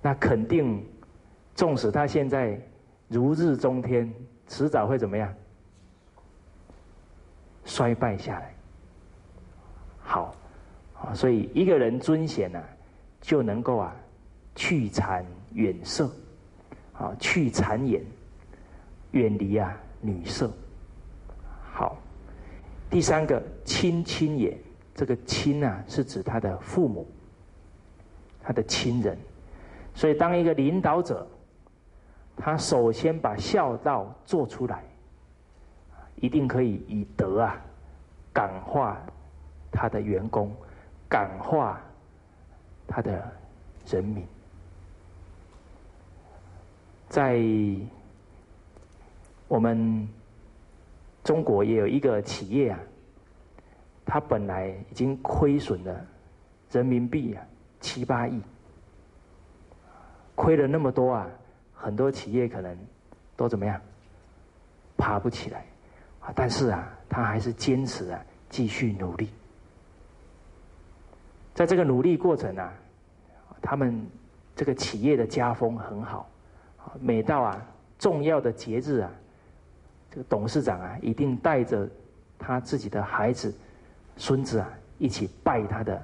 [0.00, 0.82] 那肯定。
[1.54, 2.58] 纵使他现在
[3.08, 4.12] 如日中天，
[4.46, 5.34] 迟早会怎么样？
[7.64, 8.54] 衰败下来。
[9.98, 10.34] 好，
[10.94, 12.62] 啊，所以一个人尊贤呢，
[13.20, 13.96] 就能够啊，
[14.54, 16.10] 去谗远色，
[16.94, 18.02] 啊，去谗言，
[19.16, 20.52] 远离啊女色。
[21.72, 21.96] 好，
[22.90, 24.56] 第三个亲亲也，
[24.94, 27.06] 这个亲啊，是指他的父母，
[28.42, 29.16] 他的亲人。
[29.94, 31.26] 所以当一个领导者。
[32.38, 34.84] 他首先把孝道做出来，
[36.16, 37.58] 一定可以以德啊
[38.30, 39.00] 感化
[39.72, 40.54] 他的员工，
[41.08, 41.80] 感化
[42.86, 43.26] 他的
[43.86, 44.22] 人民。
[47.08, 47.40] 在
[49.48, 50.08] 我们
[51.24, 52.78] 中国也有一个企业啊，
[54.04, 56.06] 它本来已经亏损了
[56.70, 57.42] 人民币啊
[57.80, 58.40] 七八亿，
[60.34, 61.28] 亏了那么多啊。
[61.78, 62.76] 很多企业可能
[63.36, 63.78] 都怎么样，
[64.96, 65.66] 爬不起来
[66.20, 66.32] 啊！
[66.34, 69.28] 但是啊，他还是坚持啊，继续努力。
[71.54, 72.72] 在这个努力过程啊，
[73.60, 74.04] 他们
[74.56, 76.28] 这个企业的家风很好，
[76.98, 77.62] 每到啊
[77.98, 79.10] 重要的节日啊，
[80.28, 81.88] 董事长啊一定带着
[82.38, 83.54] 他自己的孩子、
[84.16, 86.02] 孙子啊一起拜他的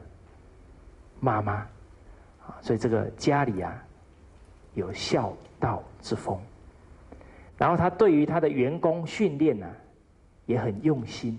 [1.20, 1.52] 妈妈，
[2.46, 3.82] 啊，所以这个家里啊
[4.74, 6.38] 有孝道之风。
[7.56, 9.66] 然后他对于他的员工训练呢
[10.46, 11.38] 也很用心，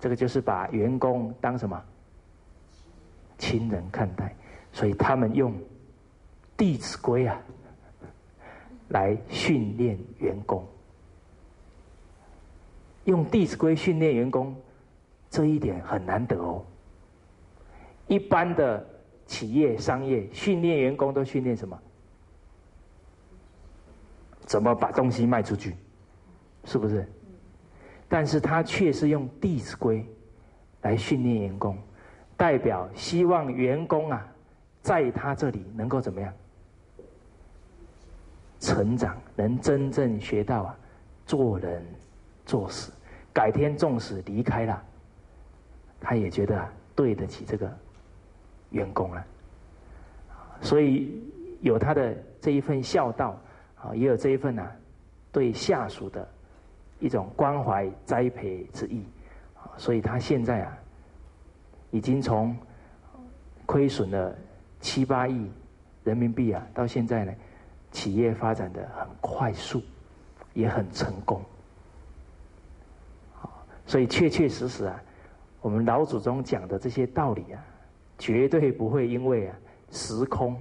[0.00, 1.80] 这个就是把员工当什么
[3.38, 4.34] 亲人看待，
[4.72, 5.52] 所以他们用
[6.56, 7.40] 《弟子规》啊
[8.88, 10.66] 来训练员工。
[13.06, 14.54] 用《弟子规》训练员工，
[15.30, 16.64] 这一点很难得哦。
[18.06, 18.86] 一般的
[19.26, 21.76] 企业、商业训练员工都训练什么？
[24.40, 25.74] 怎么把东西卖出去？
[26.64, 27.08] 是不是？
[28.08, 30.00] 但是他却是用《弟子规》
[30.82, 31.76] 来训练员工，
[32.36, 34.26] 代表希望员工啊，
[34.82, 36.32] 在他这里能够怎么样？
[38.58, 40.78] 成长，能真正学到啊，
[41.24, 41.84] 做人
[42.44, 42.92] 做事。
[43.36, 44.82] 改天纵使离开了，
[46.00, 47.70] 他也觉得对得起这个
[48.70, 49.22] 员工了。
[50.62, 51.22] 所以
[51.60, 53.38] 有他的这一份孝道
[53.78, 54.66] 啊，也有这一份呢
[55.30, 56.26] 对下属的
[56.98, 59.04] 一种关怀栽培之意。
[59.76, 60.78] 所以他现在啊，
[61.90, 62.56] 已经从
[63.66, 64.34] 亏损了
[64.80, 65.46] 七八亿
[66.04, 67.34] 人民币啊，到现在呢，
[67.92, 69.82] 企业发展的很快速，
[70.54, 71.44] 也很成功。
[73.86, 75.02] 所以确确实实啊，
[75.60, 77.64] 我们老祖宗讲的这些道理啊，
[78.18, 79.56] 绝对不会因为啊
[79.90, 80.60] 时空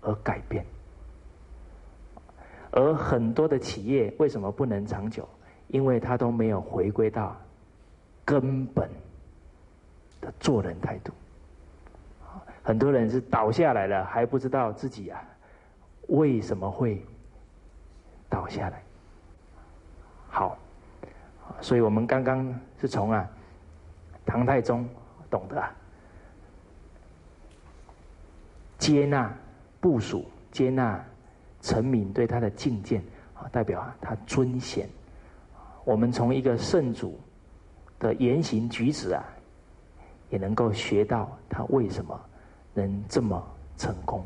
[0.00, 0.64] 而改变。
[2.72, 5.28] 而很多的企业为什么不能长久？
[5.68, 7.36] 因为它都没有回归到
[8.24, 8.90] 根本
[10.20, 11.12] 的做人态度。
[12.62, 15.22] 很多人是倒下来了，还不知道自己啊
[16.08, 17.00] 为什么会
[18.28, 18.82] 倒下来。
[21.60, 23.28] 所以我们刚刚是从啊，
[24.24, 24.88] 唐太宗
[25.30, 25.62] 懂得
[28.78, 29.32] 接纳
[29.80, 31.04] 部署，接纳
[31.60, 33.02] 臣民对他的敬见
[33.34, 34.88] 啊，代表啊他尊贤。
[35.84, 37.18] 我们从一个圣主
[37.98, 39.22] 的言行举止啊，
[40.30, 42.18] 也能够学到他为什么
[42.72, 43.42] 能这么
[43.76, 44.24] 成功。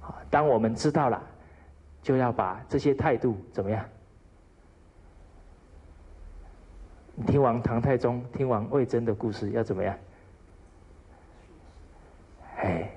[0.00, 1.22] 啊，当我们知道了，
[2.02, 3.84] 就要把这些态度怎么样？
[7.26, 9.96] 听完唐太宗，听完魏征的故事，要怎么样？
[12.58, 12.90] 哎，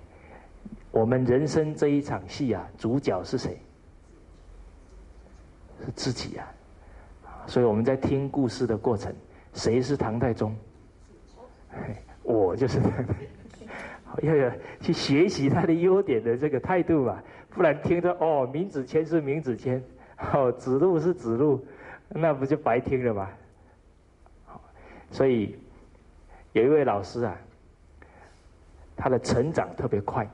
[0.92, 3.58] 我们人生这一场戏啊，主角是谁？
[5.86, 6.46] 是自己啊！
[7.48, 9.14] 所以我们在听故事的过程，
[9.54, 10.54] 谁是唐太宗？
[12.24, 12.82] 我就是，
[14.22, 14.52] 要有
[14.82, 19.82] 去学习他的优点的这个态度吧，不然听着哦，闵子骞是闵子骞，
[20.34, 21.66] 哦，子路是子路，
[22.10, 23.30] 那不就白听了吗？
[25.12, 25.58] 所以，
[26.54, 27.36] 有一位老师啊，
[28.96, 30.28] 他的成长特别快。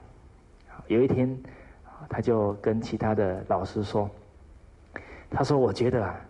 [0.88, 1.36] 有一天，
[2.10, 4.10] 他就跟其他的老师说
[5.32, 6.22] ：“他说，我觉得啊，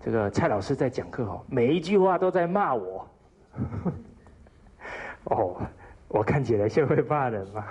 [0.00, 3.08] 这个蔡老师在讲课哦，每一句话都在骂我。
[5.24, 5.62] 哦，
[6.08, 7.64] 我看起来像会骂人吗？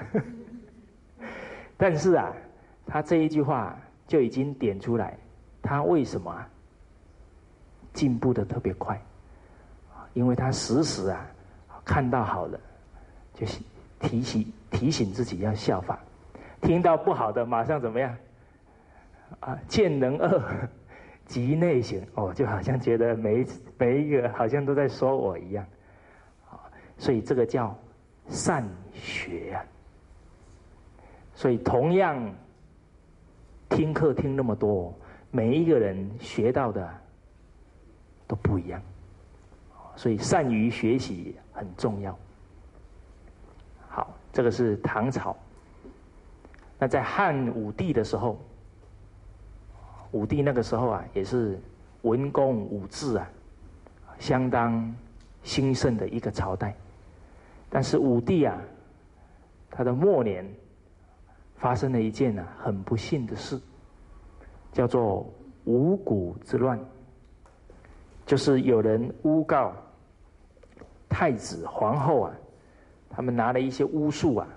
[1.77, 2.33] 但是啊，
[2.85, 3.77] 他这一句话
[4.07, 5.17] 就已经点出来，
[5.61, 6.45] 他为什么
[7.93, 8.99] 进步的特别快。”
[10.13, 11.25] 因为他时时啊
[11.85, 12.59] 看到好的，
[13.33, 13.59] 就是
[13.99, 15.97] 提醒提醒自己要效仿；
[16.61, 18.15] 听到不好的，马上怎么样？
[19.39, 20.41] 啊，见人恶，
[21.25, 22.01] 即内省。
[22.15, 23.47] 哦，就好像觉得每一
[23.77, 25.65] 每一个好像都在说我一样。
[26.97, 27.77] 所以这个叫
[28.27, 29.63] 善学啊。
[31.35, 32.33] 所以同样
[33.69, 34.93] 听课听那么多，
[35.29, 36.89] 每一个人学到的
[38.25, 38.81] 都不一样。
[39.97, 42.17] 所以善于学习很重要。
[43.89, 45.35] 好，这个是唐朝。
[46.77, 48.39] 那在汉武帝的时候，
[50.11, 51.59] 武帝那个时候啊，也是
[52.03, 53.27] 文公武治啊，
[54.19, 54.95] 相当
[55.41, 56.75] 兴盛的一个朝代。
[57.67, 58.55] 但是武帝啊，
[59.71, 60.47] 他的末年
[61.55, 63.59] 发生了一件呢很不幸的事，
[64.71, 65.27] 叫做
[65.65, 66.79] 五谷之乱，
[68.27, 69.73] 就是有人诬告。
[71.09, 72.33] 太子、皇后啊，
[73.09, 74.47] 他们拿了一些巫术啊，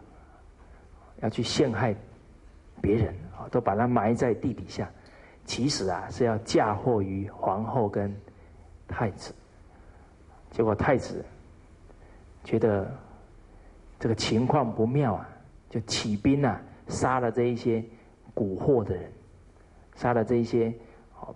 [1.21, 1.95] 要去陷害
[2.81, 4.91] 别人啊，都把他埋在地底下。
[5.45, 8.15] 其实啊，是要嫁祸于皇后跟
[8.87, 9.33] 太子。
[10.51, 11.25] 结果太子
[12.45, 12.91] 觉得
[13.99, 15.29] 这个情况不妙啊，
[15.71, 17.83] 就起兵啊，杀了这一些
[18.35, 19.11] 蛊惑的人，
[19.95, 20.73] 杀了这一些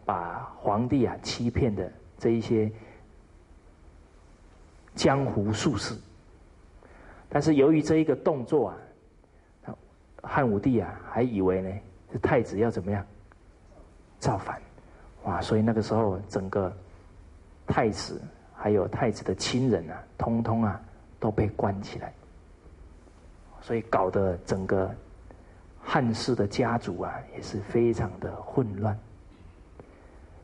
[0.05, 2.71] 把皇帝啊欺骗的这一些。
[4.95, 5.95] 江湖术士，
[7.29, 9.75] 但是由于这一个动作啊，
[10.23, 11.71] 汉武帝啊还以为呢
[12.13, 13.05] 是太子要怎么样
[14.19, 14.61] 造反，
[15.25, 15.41] 哇！
[15.41, 16.73] 所以那个时候整个
[17.67, 18.21] 太子
[18.55, 20.81] 还有太子的亲人啊，通通啊
[21.19, 22.15] 都被关起来，
[23.61, 24.89] 所以搞得整个
[25.83, 28.97] 汉室的家族啊也是非常的混乱。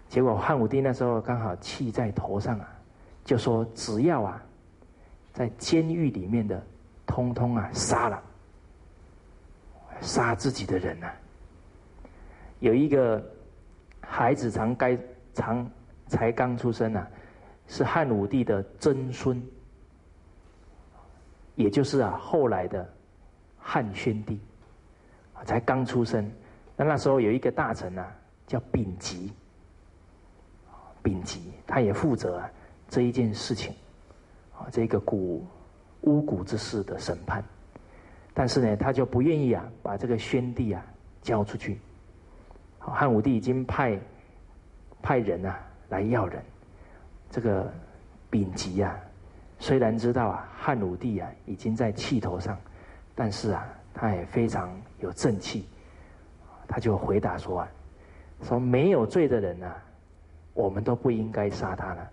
[0.08, 2.68] 结果汉武帝那时候刚好气在头上啊，
[3.30, 4.42] 就说只要啊
[5.32, 6.60] 在监狱里面的。
[7.06, 8.22] 通通啊，杀了，
[10.00, 11.10] 杀自己的人呐！
[12.60, 13.20] 有一个
[14.00, 14.96] 孩子，常该
[15.34, 15.68] 常
[16.06, 17.04] 才刚出生啊，
[17.66, 19.42] 是汉武帝的曾孙，
[21.56, 22.88] 也就是啊后来的
[23.58, 24.38] 汉宣帝，
[25.44, 26.30] 才刚出生。
[26.76, 28.08] 那那时候有一个大臣啊，
[28.46, 29.32] 叫丙吉，
[31.02, 32.40] 丙吉他也负责
[32.90, 33.72] 这一件事情，
[34.58, 35.46] 啊，这个古。
[36.04, 37.44] 巫蛊之事的审判，
[38.32, 40.82] 但是呢，他就不愿意啊，把这个宣帝啊
[41.20, 41.78] 交出去。
[42.78, 44.00] 汉武帝已经派
[45.02, 45.60] 派人啊
[45.90, 46.42] 来要人，
[47.28, 47.70] 这个
[48.30, 48.98] 丙吉啊，
[49.58, 52.58] 虽然知道啊汉武帝啊已经在气头上，
[53.14, 55.68] 但是啊他也非常有正气，
[56.66, 57.68] 他就回答说啊，
[58.42, 59.76] 说没有罪的人啊，
[60.54, 62.10] 我们都不应该杀他了，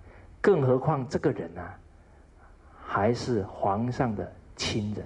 [0.47, 1.77] 更何况这个人啊。
[2.89, 5.05] 还是皇上的亲人，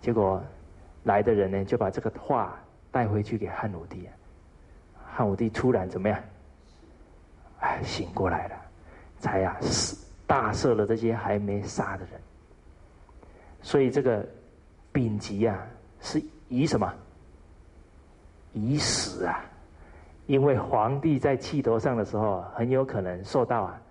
[0.00, 0.40] 结果
[1.02, 2.56] 来的人呢，就把这个话
[2.92, 4.08] 带回去给汉武帝。
[5.04, 6.22] 汉武帝突然怎么样？
[7.58, 8.56] 哎，醒过来了，
[9.18, 9.58] 才呀，
[10.28, 12.20] 大赦了这些还没杀的人。
[13.62, 14.24] 所以这个
[14.92, 15.58] 丙吉啊，
[16.00, 16.94] 是以什么？
[18.52, 19.44] 以死啊！
[20.30, 23.82] 因为皇帝在气头上的时候，很有可能受到啊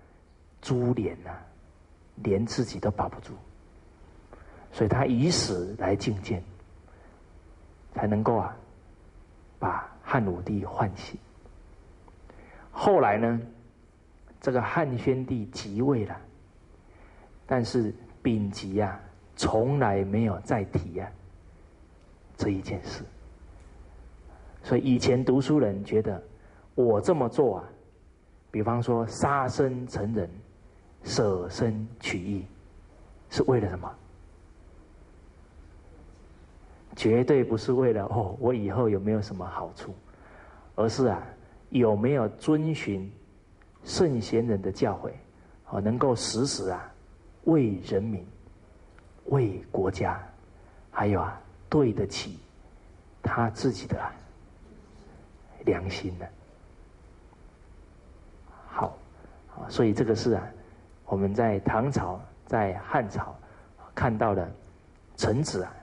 [0.62, 1.30] 株连呐。
[2.22, 3.32] 连自己都保不住，
[4.72, 6.42] 所以他以死来觐见，
[7.94, 8.54] 才能够啊，
[9.58, 11.18] 把汉武帝唤醒。
[12.70, 13.40] 后来呢，
[14.38, 16.14] 这个汉宣帝即位了，
[17.46, 19.00] 但是丙吉呀，
[19.34, 21.10] 从来没有再提呀
[22.36, 23.02] 这一件事。
[24.62, 26.22] 所以以前读书人觉得，
[26.74, 27.64] 我这么做啊，
[28.50, 30.28] 比方说杀身成仁。
[31.02, 32.44] 舍身取义，
[33.30, 33.90] 是为了什么？
[36.94, 39.94] 绝对不是为了哦，我以后有没有什么好处？
[40.74, 41.22] 而是啊，
[41.70, 43.10] 有没有遵循
[43.82, 45.10] 圣贤人的教诲，
[45.70, 46.92] 哦，能够时时啊
[47.44, 48.22] 为人民、
[49.28, 50.20] 为国家，
[50.90, 51.40] 还有啊
[51.70, 52.38] 对得起
[53.22, 53.98] 他自己的
[55.64, 56.26] 良心呢？
[59.68, 60.46] 所以这个是啊。
[61.06, 63.36] 我们在唐朝、在汉朝
[63.92, 64.48] 看到了
[65.16, 65.74] 臣子啊，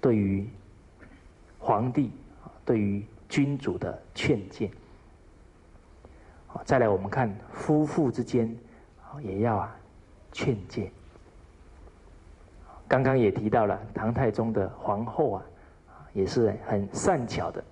[0.00, 0.50] 对于
[1.60, 2.10] 皇帝、
[2.64, 4.68] 对于君主的劝谏。
[6.64, 8.52] 再来，我们看夫妇之间
[9.22, 9.76] 也要啊
[10.32, 10.90] 劝谏。
[12.88, 15.42] 刚刚也提到了唐太宗的皇后啊，
[16.12, 17.64] 也是很善巧的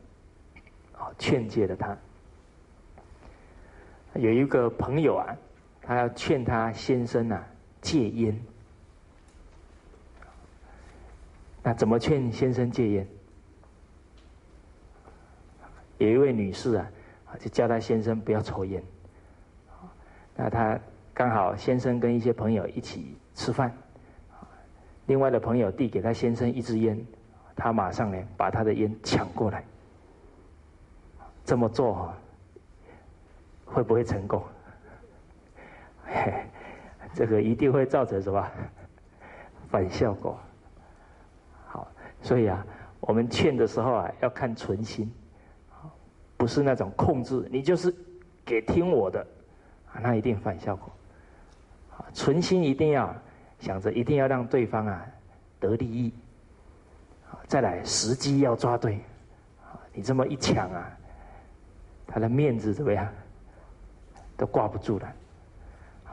[0.97, 1.97] 啊劝诫了他。
[4.15, 5.37] 有一个朋友啊。
[5.85, 7.45] 他要劝他先生呐
[7.81, 8.41] 戒烟，
[11.61, 13.09] 那怎么劝先生戒烟？
[15.99, 16.89] 有一位女士啊，
[17.41, 18.81] 就叫他先生不要抽烟。
[20.37, 20.79] 那他
[21.13, 23.77] 刚好先生跟一些朋友一起吃饭，
[25.07, 27.05] 另外的朋友递给他先生一支烟，
[27.57, 29.65] 他马上呢把他的烟抢过来。
[31.45, 32.17] 这么做哈，
[33.73, 34.43] 会不会成功？
[36.05, 36.33] 嘿
[37.15, 38.47] 这个一定会造成什么
[39.71, 40.39] 反效果？
[41.67, 41.87] 好，
[42.21, 42.65] 所以啊，
[43.01, 45.13] 我们劝的时候啊，要看存心，
[46.37, 47.95] 不是那种控制，你就是
[48.45, 49.27] 给听我的，
[50.01, 50.91] 那一定反效果。
[52.13, 53.15] 存心一定要
[53.59, 55.07] 想着一定要让对方啊
[55.61, 56.13] 得利益，
[57.47, 59.01] 再来时机要抓对，
[59.93, 60.91] 你这么一抢啊，
[62.07, 63.07] 他的面子怎么样，
[64.37, 65.13] 都挂不住了。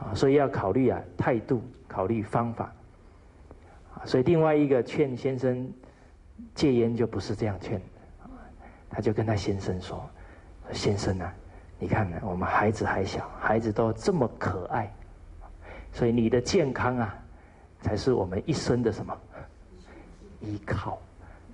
[0.00, 2.72] 啊，所以要考虑啊态度，考虑方法。
[3.94, 5.70] 啊，所以另外一个劝先生
[6.54, 7.80] 戒烟就不是这样劝，
[8.88, 10.08] 他就跟他先生说
[10.72, 11.34] ：“先生啊，
[11.78, 14.90] 你看我们孩子还小，孩子都这么可爱，
[15.92, 17.14] 所以你的健康啊，
[17.82, 19.14] 才是我们一生的什么
[20.40, 20.98] 依靠。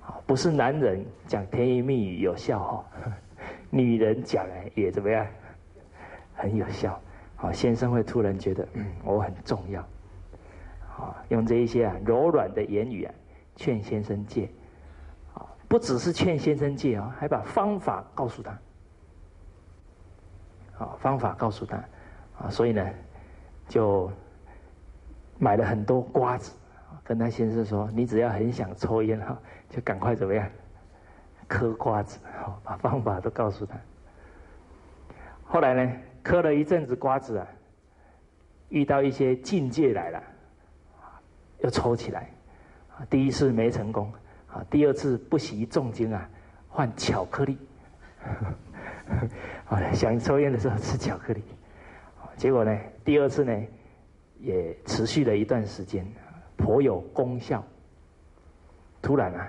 [0.03, 2.85] 啊，不是男人讲甜言蜜语有效哈，
[3.71, 5.27] 女人讲来也怎么样，
[6.37, 7.01] 很有效。”
[7.39, 9.85] 好，先生会突然觉得，嗯，我很重要。
[10.89, 13.15] 好，用这一些啊柔软的言语啊
[13.57, 14.49] 劝先生戒，
[15.35, 18.59] 啊，不只是劝先生戒啊，还把方法告诉他，
[20.73, 21.77] 好，方法告诉他，
[22.39, 22.89] 啊，所以呢，
[23.69, 24.11] 就
[25.39, 26.57] 买了很多瓜子，
[27.05, 30.49] 跟他先生说，你只要很想抽烟哈，就赶快怎么样，
[31.47, 33.77] 嗑瓜子，好，把方法都告诉他。
[35.45, 35.93] 后来呢，
[36.27, 37.47] 嗑了一阵子瓜子啊。
[38.69, 40.21] 遇到一些境界来了，
[41.61, 42.29] 又抽起来，
[43.09, 44.13] 第一次没成功，
[44.51, 46.29] 啊，第二次不惜重金啊，
[46.69, 47.57] 换巧克力，
[49.71, 51.45] 啊，想抽烟的时候吃巧克力，
[52.37, 53.57] 结果呢，第二次呢，
[54.41, 56.05] 也持续了一段时间，
[56.57, 57.65] 颇有功效。
[59.01, 59.49] 突然啊，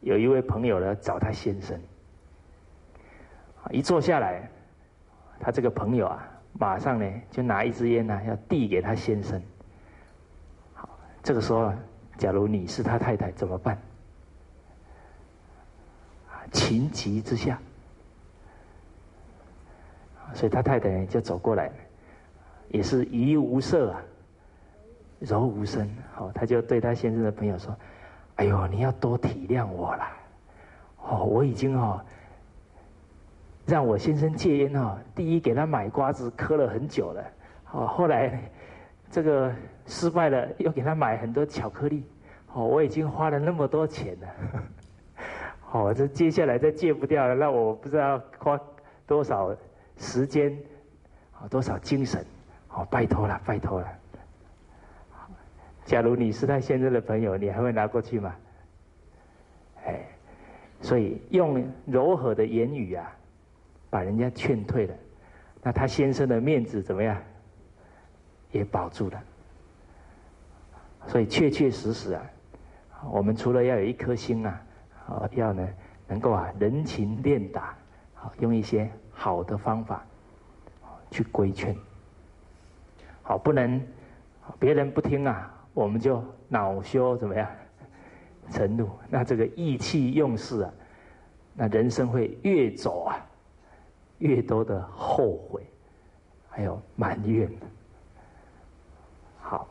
[0.00, 1.80] 有一位朋友呢找他先生，
[3.70, 4.50] 一坐下来，
[5.40, 6.26] 他这个朋友啊。
[6.52, 9.40] 马上呢，就拿一支烟呢，要递给他先生。
[10.74, 10.88] 好，
[11.22, 11.72] 这个时候，
[12.18, 13.78] 假如你是他太太，怎么办？
[16.50, 17.56] 情急之下，
[20.34, 21.70] 所以他太太就走过来，
[22.68, 24.02] 也是怡无色啊，
[25.20, 25.88] 柔无声。
[26.12, 27.74] 好，他就对他先生的朋友说
[28.36, 30.16] ：“哎呦，你要多体谅我啦！
[30.96, 32.04] 哦，我已经哦。”
[33.70, 37.24] 让我先生戒烟哦，第一给他买瓜子磕了很久了，
[37.70, 38.42] 哦，后来
[39.08, 39.54] 这个
[39.86, 42.02] 失败了，又给他买很多巧克力，
[42.52, 44.28] 哦，我已经花了那么多钱了，
[45.70, 48.60] 哦，这接下来再戒不掉了，那我不知道花
[49.06, 49.56] 多少
[49.98, 50.52] 时间，
[51.32, 52.26] 啊，多少精神，
[52.70, 53.86] 哦，拜托了，拜托了。
[55.84, 58.34] 假如你是他先生的朋友，你还会拿过去吗？
[59.84, 60.04] 哎，
[60.80, 63.16] 所以用柔和的言语啊。
[63.90, 64.94] 把人家劝退了，
[65.62, 67.20] 那他先生的面子怎么样？
[68.52, 69.22] 也保住了。
[71.06, 72.22] 所以确确实实啊，
[73.10, 74.62] 我们除了要有一颗心啊，
[75.06, 75.68] 啊，要呢
[76.08, 77.76] 能够啊人情练达，
[78.14, 80.04] 好用一些好的方法
[81.10, 81.76] 去规劝。
[83.22, 83.80] 好，不能
[84.58, 87.48] 别人不听啊，我们就恼羞怎么样？
[88.50, 90.72] 成怒，那这个意气用事啊，
[91.54, 93.26] 那人生会越走啊。
[94.20, 95.62] 越多的后悔，
[96.48, 97.50] 还有埋怨，
[99.40, 99.66] 好，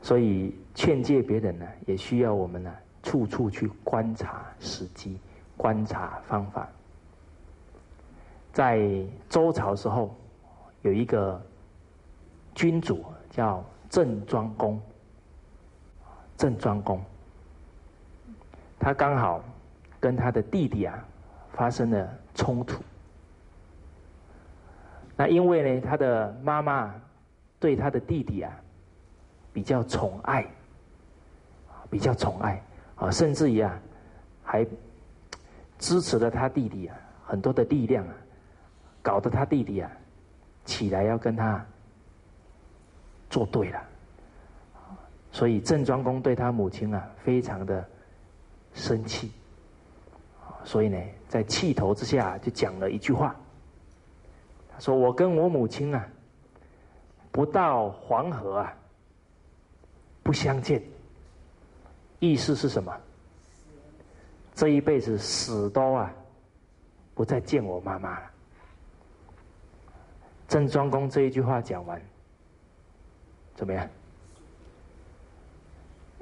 [0.00, 5.18] 所以劝诫别人呢，也需要我们呢，处处去观察时机，
[5.56, 6.68] 观察方法。
[8.52, 10.16] 在周朝时候，
[10.82, 11.40] 有一个
[12.54, 14.80] 君主叫郑庄公，
[16.36, 17.02] 郑庄公，
[18.78, 19.44] 他刚好
[20.00, 21.04] 跟他的弟弟啊。
[21.54, 22.82] 发生了冲突。
[25.16, 26.94] 那因为呢，他的妈妈
[27.60, 28.50] 对他的弟弟啊
[29.52, 30.46] 比较宠爱，
[31.90, 32.62] 比较宠爱
[32.96, 33.78] 啊，甚至于啊
[34.42, 34.66] 还
[35.78, 38.14] 支持了他弟弟啊很多的力量啊，
[39.02, 39.90] 搞得他弟弟啊
[40.64, 41.64] 起来要跟他
[43.28, 43.82] 作对了。
[45.30, 47.84] 所以郑庄公对他母亲啊非常的
[48.74, 49.30] 生气。
[50.64, 50.98] 所以呢，
[51.28, 53.34] 在气头之下，就讲了一句话。
[54.72, 56.06] 他说：“我跟我母亲啊，
[57.30, 58.74] 不到黄河啊，
[60.22, 60.82] 不相见。
[62.18, 62.94] 意思是什么？
[64.54, 66.12] 这一辈子死都啊，
[67.14, 68.30] 不再见我妈妈了。”
[70.48, 72.00] 郑庄公这一句话讲完，
[73.54, 73.88] 怎么样？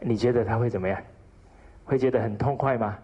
[0.03, 1.03] 你觉得他会怎么样？
[1.85, 2.97] 会觉得很痛快吗？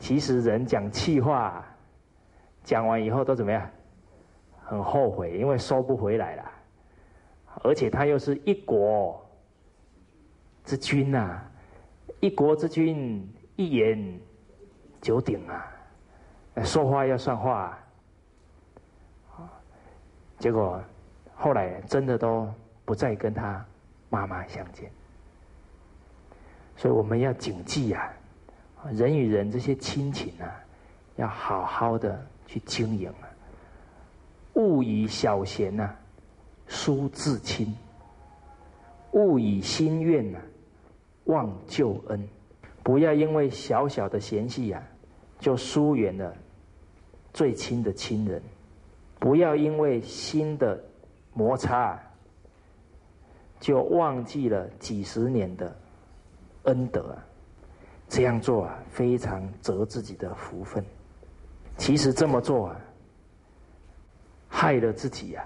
[0.00, 1.64] 其实人讲气话，
[2.64, 3.70] 讲完以后都怎么样？
[4.64, 6.50] 很后悔，因为收不回来了。
[7.62, 9.20] 而且他又是一国
[10.64, 11.42] 之君呐，
[12.20, 14.20] 一国之君一言
[15.00, 15.66] 九鼎啊，
[16.64, 17.78] 说话要算话。
[19.36, 19.50] 啊
[20.38, 20.82] 结果
[21.34, 22.48] 后来真的都
[22.86, 23.62] 不再跟他
[24.08, 24.90] 妈妈相见，
[26.76, 28.10] 所以我们要谨记呀。
[28.92, 30.48] 人与人这些亲情啊，
[31.16, 33.28] 要好好的去经营啊。
[34.54, 35.94] 勿以小贤呐，
[36.66, 37.66] 疏至亲；
[39.12, 40.38] 勿以心怨呐，
[41.24, 42.28] 忘旧恩。
[42.82, 44.82] 不要因为小小的嫌隙呀，
[45.38, 46.34] 就疏远了
[47.32, 48.40] 最亲的亲人；
[49.18, 50.82] 不要因为心的
[51.32, 52.02] 摩擦，啊
[53.60, 55.76] 就忘记了几十年的
[56.62, 57.26] 恩德啊。
[58.10, 60.84] 这样做啊，非常折自己的福分。
[61.78, 62.76] 其实这么做啊，
[64.48, 65.44] 害了自己呀，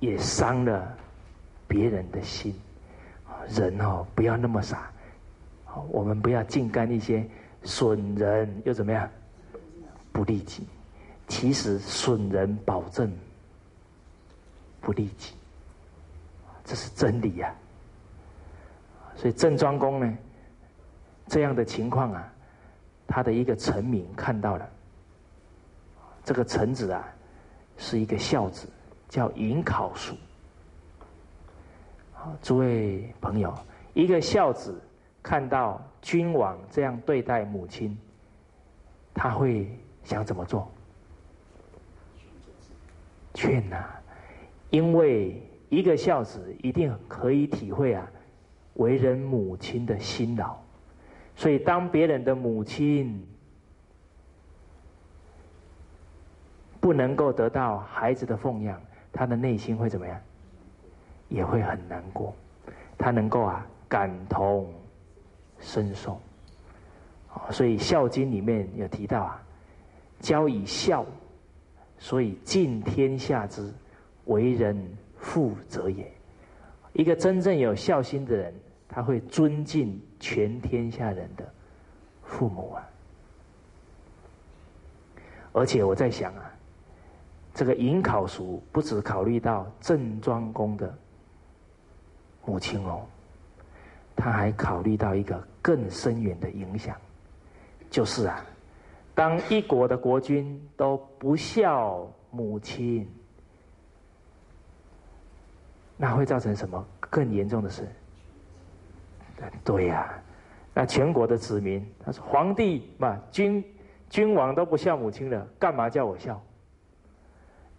[0.00, 0.94] 也伤了
[1.68, 1.88] 别。
[1.88, 2.52] 人的心。
[3.48, 4.90] 人哦，不要那么傻。
[5.88, 7.24] 我们不要净干一些
[7.62, 9.08] 损人又怎么样？
[10.12, 10.66] 不利己。
[11.28, 13.12] 其实损人保证
[14.80, 15.34] 不利己，
[16.64, 17.54] 这是真理呀。
[19.14, 20.18] 所以郑庄公呢，
[21.26, 22.32] 这样的情况啊，
[23.06, 24.68] 他的一个臣民看到了，
[26.24, 27.06] 这个臣子啊，
[27.76, 28.68] 是一个孝子，
[29.08, 30.14] 叫尹考叔。
[32.42, 33.54] 诸位朋友，
[33.94, 34.80] 一个孝子
[35.22, 37.96] 看到君王这样对待母亲，
[39.14, 39.68] 他会
[40.02, 40.68] 想怎么做？
[43.32, 43.84] 劝呐，
[44.70, 48.10] 因为一个孝子一定可以体会啊，
[48.74, 50.56] 为人母亲的辛劳，
[51.36, 53.24] 所以当别人的母亲
[56.80, 58.80] 不能够得到孩子的奉养，
[59.12, 60.20] 他的内心会怎么样？
[61.28, 62.34] 也会很难过。
[62.98, 64.72] 他能够啊感同
[65.60, 66.20] 身受，
[67.50, 69.42] 所以《孝经》里面有提到啊，
[70.18, 71.06] 教以孝。
[71.98, 73.72] 所以，尽天下之
[74.26, 74.76] 为人
[75.16, 76.12] 父者也。
[76.92, 78.52] 一个真正有孝心的人，
[78.88, 81.44] 他会尊敬全天下人的
[82.22, 82.82] 父母啊。
[85.52, 86.50] 而且我在想啊，
[87.54, 90.94] 这个尹考叔不只考虑到郑庄公的
[92.44, 93.06] 母亲哦，
[94.14, 96.94] 他还考虑到一个更深远的影响，
[97.90, 98.44] 就是啊。
[99.14, 103.10] 当一国的国君都不孝母亲，
[105.96, 107.88] 那会造成什么更严重的事？
[109.64, 110.12] 对呀，
[110.74, 113.64] 那全国的子民，他说皇帝嘛，君
[114.08, 116.42] 君王都不孝母亲了，干嘛叫我孝？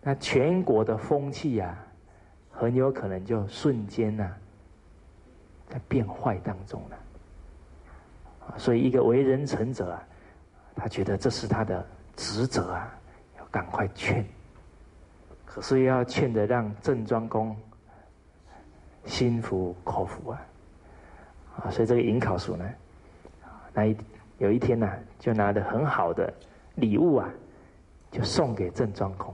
[0.02, 1.78] 那全国的风气呀，
[2.52, 4.32] 很有可能就瞬间呐，
[5.70, 6.98] 在变坏当中了。
[8.58, 10.04] 所以，一个为人臣者啊。
[10.80, 11.84] 他觉得这是他的
[12.16, 12.94] 职责啊，
[13.40, 14.24] 要赶快劝。
[15.44, 17.58] 可是又要劝的让郑庄公
[19.04, 20.40] 心服口服啊，
[21.64, 22.66] 啊，所以这个尹考叔呢，
[23.74, 23.98] 那一
[24.38, 24.88] 有一天呢，
[25.18, 26.32] 就拿着很好的
[26.76, 27.30] 礼物啊，
[28.12, 29.34] 就送给郑庄公。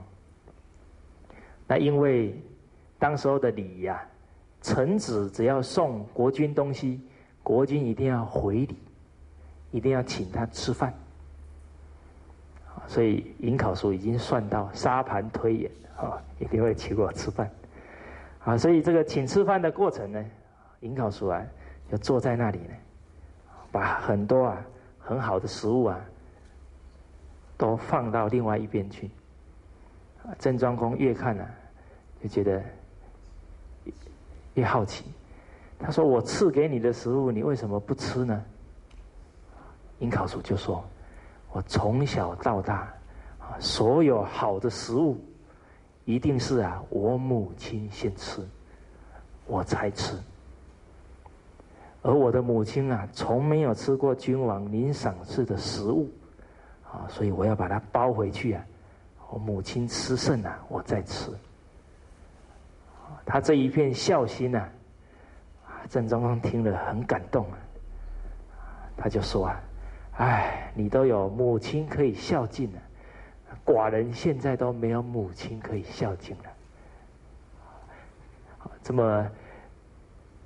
[1.68, 2.34] 那因为
[2.98, 4.02] 当时候的礼呀，
[4.62, 7.02] 臣子只要送国君东西，
[7.42, 8.78] 国君一定要回礼，
[9.72, 10.94] 一定要请他吃饭。
[12.88, 17.50] 所以尹考叔已经算到沙盘推演啊，一定会请我吃饭
[18.44, 18.58] 啊。
[18.58, 20.24] 所以这个请吃饭的过程呢，
[20.82, 21.42] 尹考叔啊
[21.94, 22.74] 就坐在那里呢，
[23.72, 24.66] 把很多啊
[24.98, 26.02] 很好的食物啊
[27.56, 29.12] 都放到另外一边去。
[30.40, 31.48] 郑庄公越看呢，
[32.20, 32.64] 就觉得
[34.56, 35.06] 越好奇。
[35.78, 38.44] 他说：“我赐给你的食物，你为什么不吃呢？”
[40.00, 40.84] 尹考叔就说。
[41.52, 42.92] 我从小到大，
[43.38, 45.24] 啊，所有好的食物，
[46.06, 48.42] 一定是啊，我母亲先吃，
[49.46, 50.18] 我才吃。
[52.04, 56.12] 而我的母亲啊，从没有吃过君王您赏赐的食物，
[56.84, 58.64] 啊，所以我要把它包回去啊。
[59.32, 61.32] 我母亲吃剩了，我再吃。
[63.26, 64.60] 他这一片孝心呢，
[65.66, 67.58] 啊，郑庄公听了很感动啊，
[68.96, 69.60] 他就说啊。
[70.18, 72.80] 哎，你都有母亲可以孝敬了，
[73.66, 76.44] 寡人现在都没有母亲可以孝敬了。
[78.84, 79.28] 这么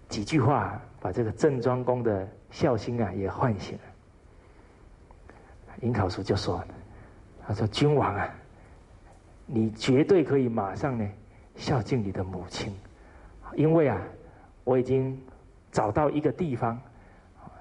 [0.07, 3.81] 几句话，把这个郑庄公的孝心啊也唤醒了。
[5.81, 6.63] 尹考叔就说
[7.45, 8.29] ：“他说君王啊，
[9.45, 11.07] 你绝对可以马上呢
[11.55, 12.73] 孝敬你的母亲，
[13.55, 14.01] 因为啊，
[14.63, 15.19] 我已经
[15.71, 16.79] 找到一个地方，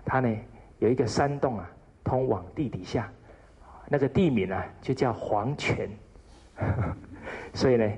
[0.05, 0.37] 他呢
[0.79, 1.71] 有一个山洞啊。”
[2.07, 3.13] 通往地底下，
[3.89, 5.91] 那个地名啊，就叫黄泉。
[7.53, 7.93] 所以呢，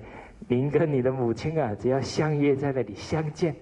[0.48, 3.54] 您跟你的母亲啊，只要相约在那里相见，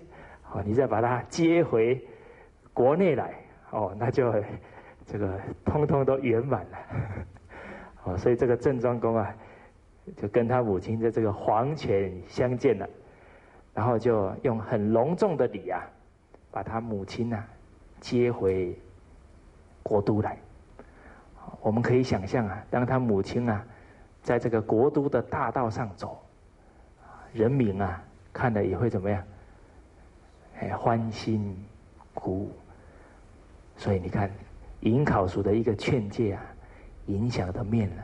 [0.53, 2.03] 哦，你再把她接回
[2.73, 3.35] 国内来，
[3.71, 4.33] 哦，那就
[5.07, 6.79] 这个通通都圆满了。
[8.05, 9.35] 哦，所以这个郑庄公啊，
[10.17, 12.89] 就跟他母亲在这个黄泉相见了，
[13.75, 15.83] 然后就用很隆重的礼啊，
[16.51, 17.45] 把他母亲呐
[18.01, 18.77] 接回。
[19.89, 20.37] 国都来，
[21.61, 23.65] 我们可以想象啊，当他母亲啊，
[24.21, 26.21] 在这个国都的大道上走，
[27.33, 29.23] 人民啊看了也会怎么样？
[30.61, 31.57] 哎，欢欣
[32.15, 32.53] 鼓舞。
[33.77, 34.31] 所以你看，
[34.81, 36.43] 尹考叔的一个劝诫啊，
[37.07, 38.03] 影响的面呢，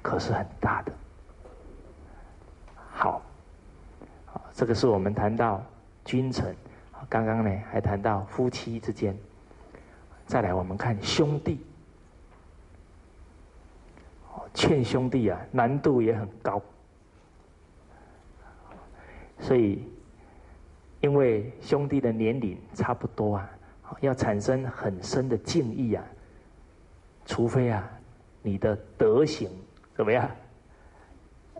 [0.00, 0.92] 可是很大的。
[2.90, 3.22] 好，
[4.52, 5.62] 这个是我们谈到
[6.04, 6.56] 君臣，
[7.08, 9.16] 刚刚呢还谈到夫妻之间。
[10.26, 11.64] 再来，我们看兄弟，
[14.52, 16.60] 劝兄弟啊，难度也很高。
[19.40, 19.88] 所以，
[21.00, 23.50] 因为兄弟的年龄差不多啊，
[24.00, 26.04] 要产生很深的敬意啊，
[27.24, 27.88] 除非啊，
[28.42, 29.48] 你的德行
[29.94, 30.28] 怎么样，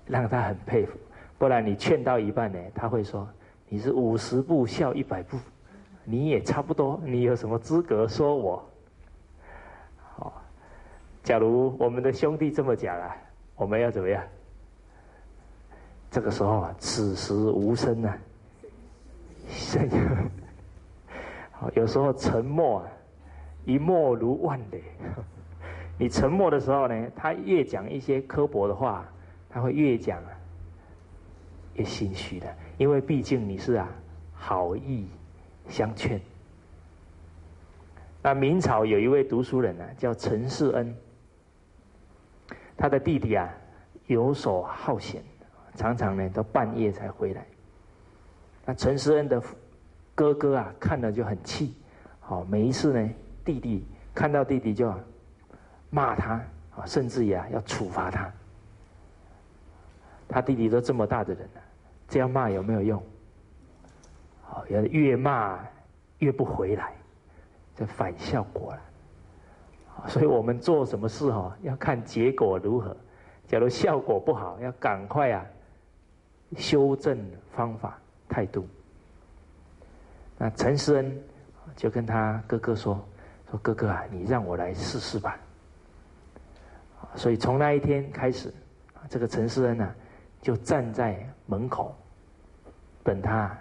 [0.07, 0.99] 让他很佩服，
[1.39, 3.29] 不然你劝到一半呢，他会说
[3.69, 5.39] 你是五十步笑一百步，
[6.05, 8.69] 你也差不多，你有什么资格说我？
[10.15, 10.43] 好，
[11.23, 13.17] 假如我们的兄弟这么讲啊，
[13.55, 14.23] 我们要怎么样？
[16.11, 18.19] 这个时候啊，此时无声啊，
[21.51, 22.89] 好，有时候沉默啊，
[23.65, 24.83] 一默如万雷。
[25.99, 29.05] 你沉默的时候呢，他越讲一些刻薄的话，
[29.51, 30.23] 他会越讲，
[31.75, 32.47] 越心虚的，
[32.77, 33.89] 因为毕竟你是啊，
[34.33, 35.09] 好意
[35.69, 36.21] 相劝。
[38.23, 40.95] 那明朝有一位读书人呢，叫陈世恩，
[42.77, 43.49] 他的弟弟啊，
[44.07, 45.23] 游手好闲。
[45.75, 47.47] 常常呢，都半夜才回来。
[48.69, 49.43] 那陈思恩的
[50.15, 51.75] 哥哥啊，看了就很气。
[52.21, 53.11] 好，每一次呢，
[53.43, 54.93] 弟弟看到弟弟就
[55.89, 56.35] 骂他，
[56.77, 58.31] 啊，甚至呀要处罚他。
[60.29, 61.63] 他弟弟都这么大的人了，
[62.09, 63.03] 这样骂有没有用？
[64.43, 65.59] 好，越骂
[66.19, 66.93] 越不回来，
[67.75, 68.81] 这反效果了。
[70.09, 72.95] 所以我们做什么事哈，要看结果如何。
[73.47, 75.43] 假如效果不好，要赶快啊。
[76.57, 77.19] 修正
[77.53, 77.99] 方法
[78.29, 78.67] 态度。
[80.37, 81.23] 那陈思恩
[81.75, 82.95] 就跟他哥哥说
[83.51, 85.39] ：“说哥哥啊，你让我来试试吧。”
[87.17, 88.53] 所以从那一天开始，
[89.09, 89.95] 这个陈思恩呢，
[90.43, 91.95] 就站在门口
[93.03, 93.57] 等他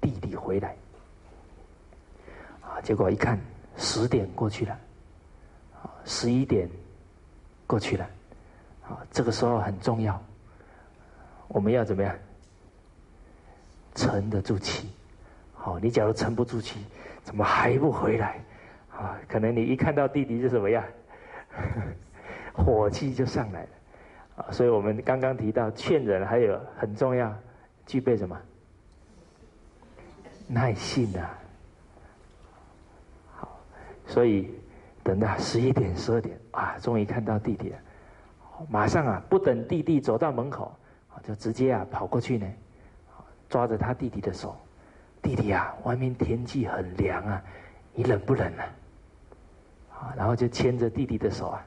[0.00, 0.76] 弟弟回来。
[2.60, 3.38] 啊，结果一看
[3.76, 4.78] 十点过去了，
[5.82, 6.68] 啊，十一点
[7.66, 8.04] 过去了，
[8.82, 10.20] 啊，这个时候很重要。
[11.48, 12.14] 我们要怎么样
[13.94, 14.88] 沉得住气？
[15.54, 16.84] 好，你假如沉不住气，
[17.22, 18.40] 怎么还不回来？
[18.90, 20.84] 啊，可能你一看到弟弟就怎么样，
[22.52, 23.68] 火气就上来了。
[24.36, 27.34] 啊，所以我们刚刚提到劝人还有很重要，
[27.86, 28.38] 具备什么
[30.48, 31.38] 耐性啊？
[33.32, 33.60] 好，
[34.06, 34.52] 所以
[35.02, 37.78] 等到十一点、十二点啊，终于看到弟弟了，
[38.68, 40.74] 马上啊，不等弟弟走到门口。
[41.22, 42.46] 就直接啊跑过去呢，
[43.54, 44.56] 抓着他弟弟的手，
[45.22, 47.40] 弟弟啊，外面天气很凉啊，
[47.92, 48.66] 你冷不冷啊？
[49.92, 51.64] 啊，然后就牵着弟弟的手啊，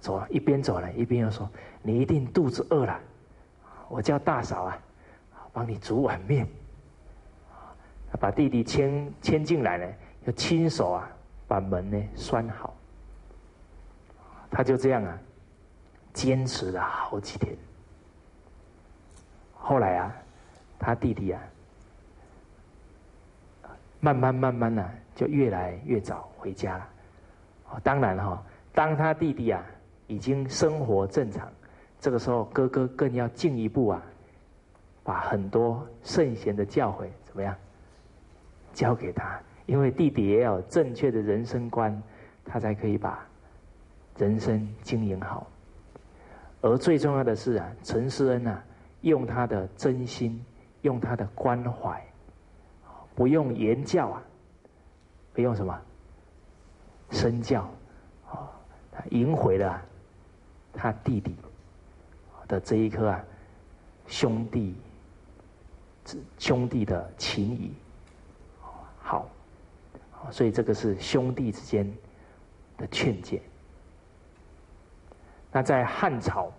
[0.00, 1.46] 走，一边走呢，一边又说
[1.84, 2.98] ：“你一定肚子饿了，
[3.90, 4.78] 我叫大嫂啊，
[5.52, 6.48] 帮你煮碗面。”
[8.18, 9.86] 把弟弟牵牵进来呢，
[10.24, 11.06] 又亲手啊
[11.46, 12.74] 把门呢拴好。
[14.50, 15.18] 他就这样啊，
[16.14, 17.54] 坚持了好几天。
[19.58, 20.16] 后来啊，
[20.82, 21.42] 他弟弟啊，
[24.00, 26.88] 慢慢慢慢呢，就越来越早回家了。
[27.82, 29.62] 当然哈，当他弟弟啊
[30.06, 31.46] 已经生活正常，
[32.00, 34.02] 这个时候哥哥更要进一步啊，
[35.04, 37.54] 把很多圣贤的教诲怎么样
[38.72, 42.02] 教给他，因为弟弟也有正确的人生观，
[42.42, 43.22] 他才可以把
[44.16, 45.46] 人生经营好。
[46.62, 48.64] 而最重要的是啊，陈思恩啊。
[49.02, 50.44] 用他的真心，
[50.82, 52.04] 用他的关怀，
[53.14, 54.22] 不用言教啊，
[55.32, 55.80] 不用什么
[57.10, 57.62] 身教，
[58.28, 58.50] 啊，
[58.90, 59.82] 他赢回了
[60.72, 61.34] 他弟弟
[62.48, 63.24] 的这一颗啊
[64.06, 64.74] 兄弟
[66.38, 67.72] 兄弟的情谊，
[69.00, 69.28] 好，
[70.30, 71.90] 所以这个是兄弟之间
[72.76, 73.42] 的劝诫。
[75.52, 76.52] 那在汉朝。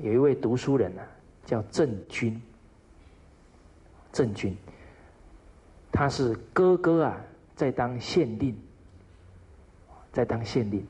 [0.00, 1.02] 有一位读书人呢，
[1.44, 2.40] 叫郑君。
[4.12, 4.56] 郑君，
[5.90, 7.16] 他是哥哥啊，
[7.56, 8.56] 在当县令，
[10.12, 10.86] 在当县令。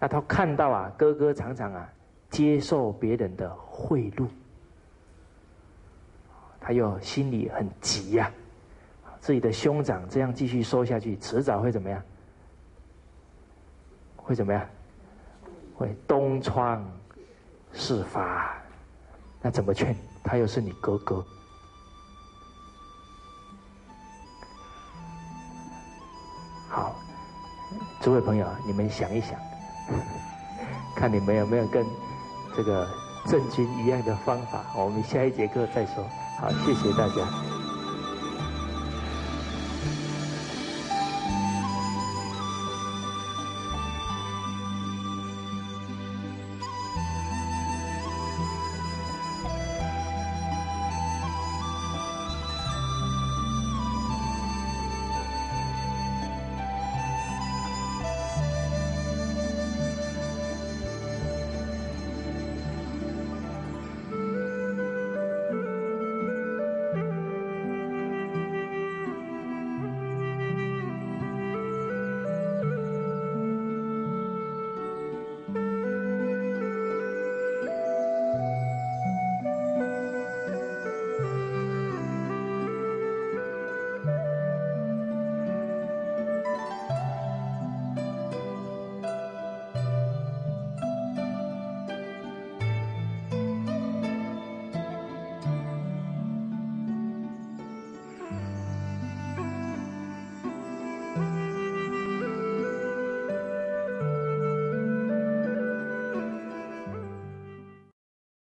[0.00, 1.88] 那他看到啊，哥哥常常啊
[2.30, 4.26] 接受别人的贿赂，
[6.60, 8.30] 他又心里很急呀，
[9.20, 12.02] 自己的兄长这样继续说下去，迟早会怎么样？
[14.16, 14.66] 会怎么样？
[15.76, 16.84] 会东窗。
[17.76, 18.56] 事发，
[19.42, 19.96] 那怎么劝？
[20.22, 21.26] 他又是你哥哥。
[28.04, 29.30] 诸位朋友，你们想一想，
[30.94, 31.86] 看你们有没有跟
[32.54, 32.86] 这个
[33.24, 34.62] 郑钧一样的方法。
[34.76, 36.04] 我们下一节课再说。
[36.38, 37.53] 好，谢谢大家。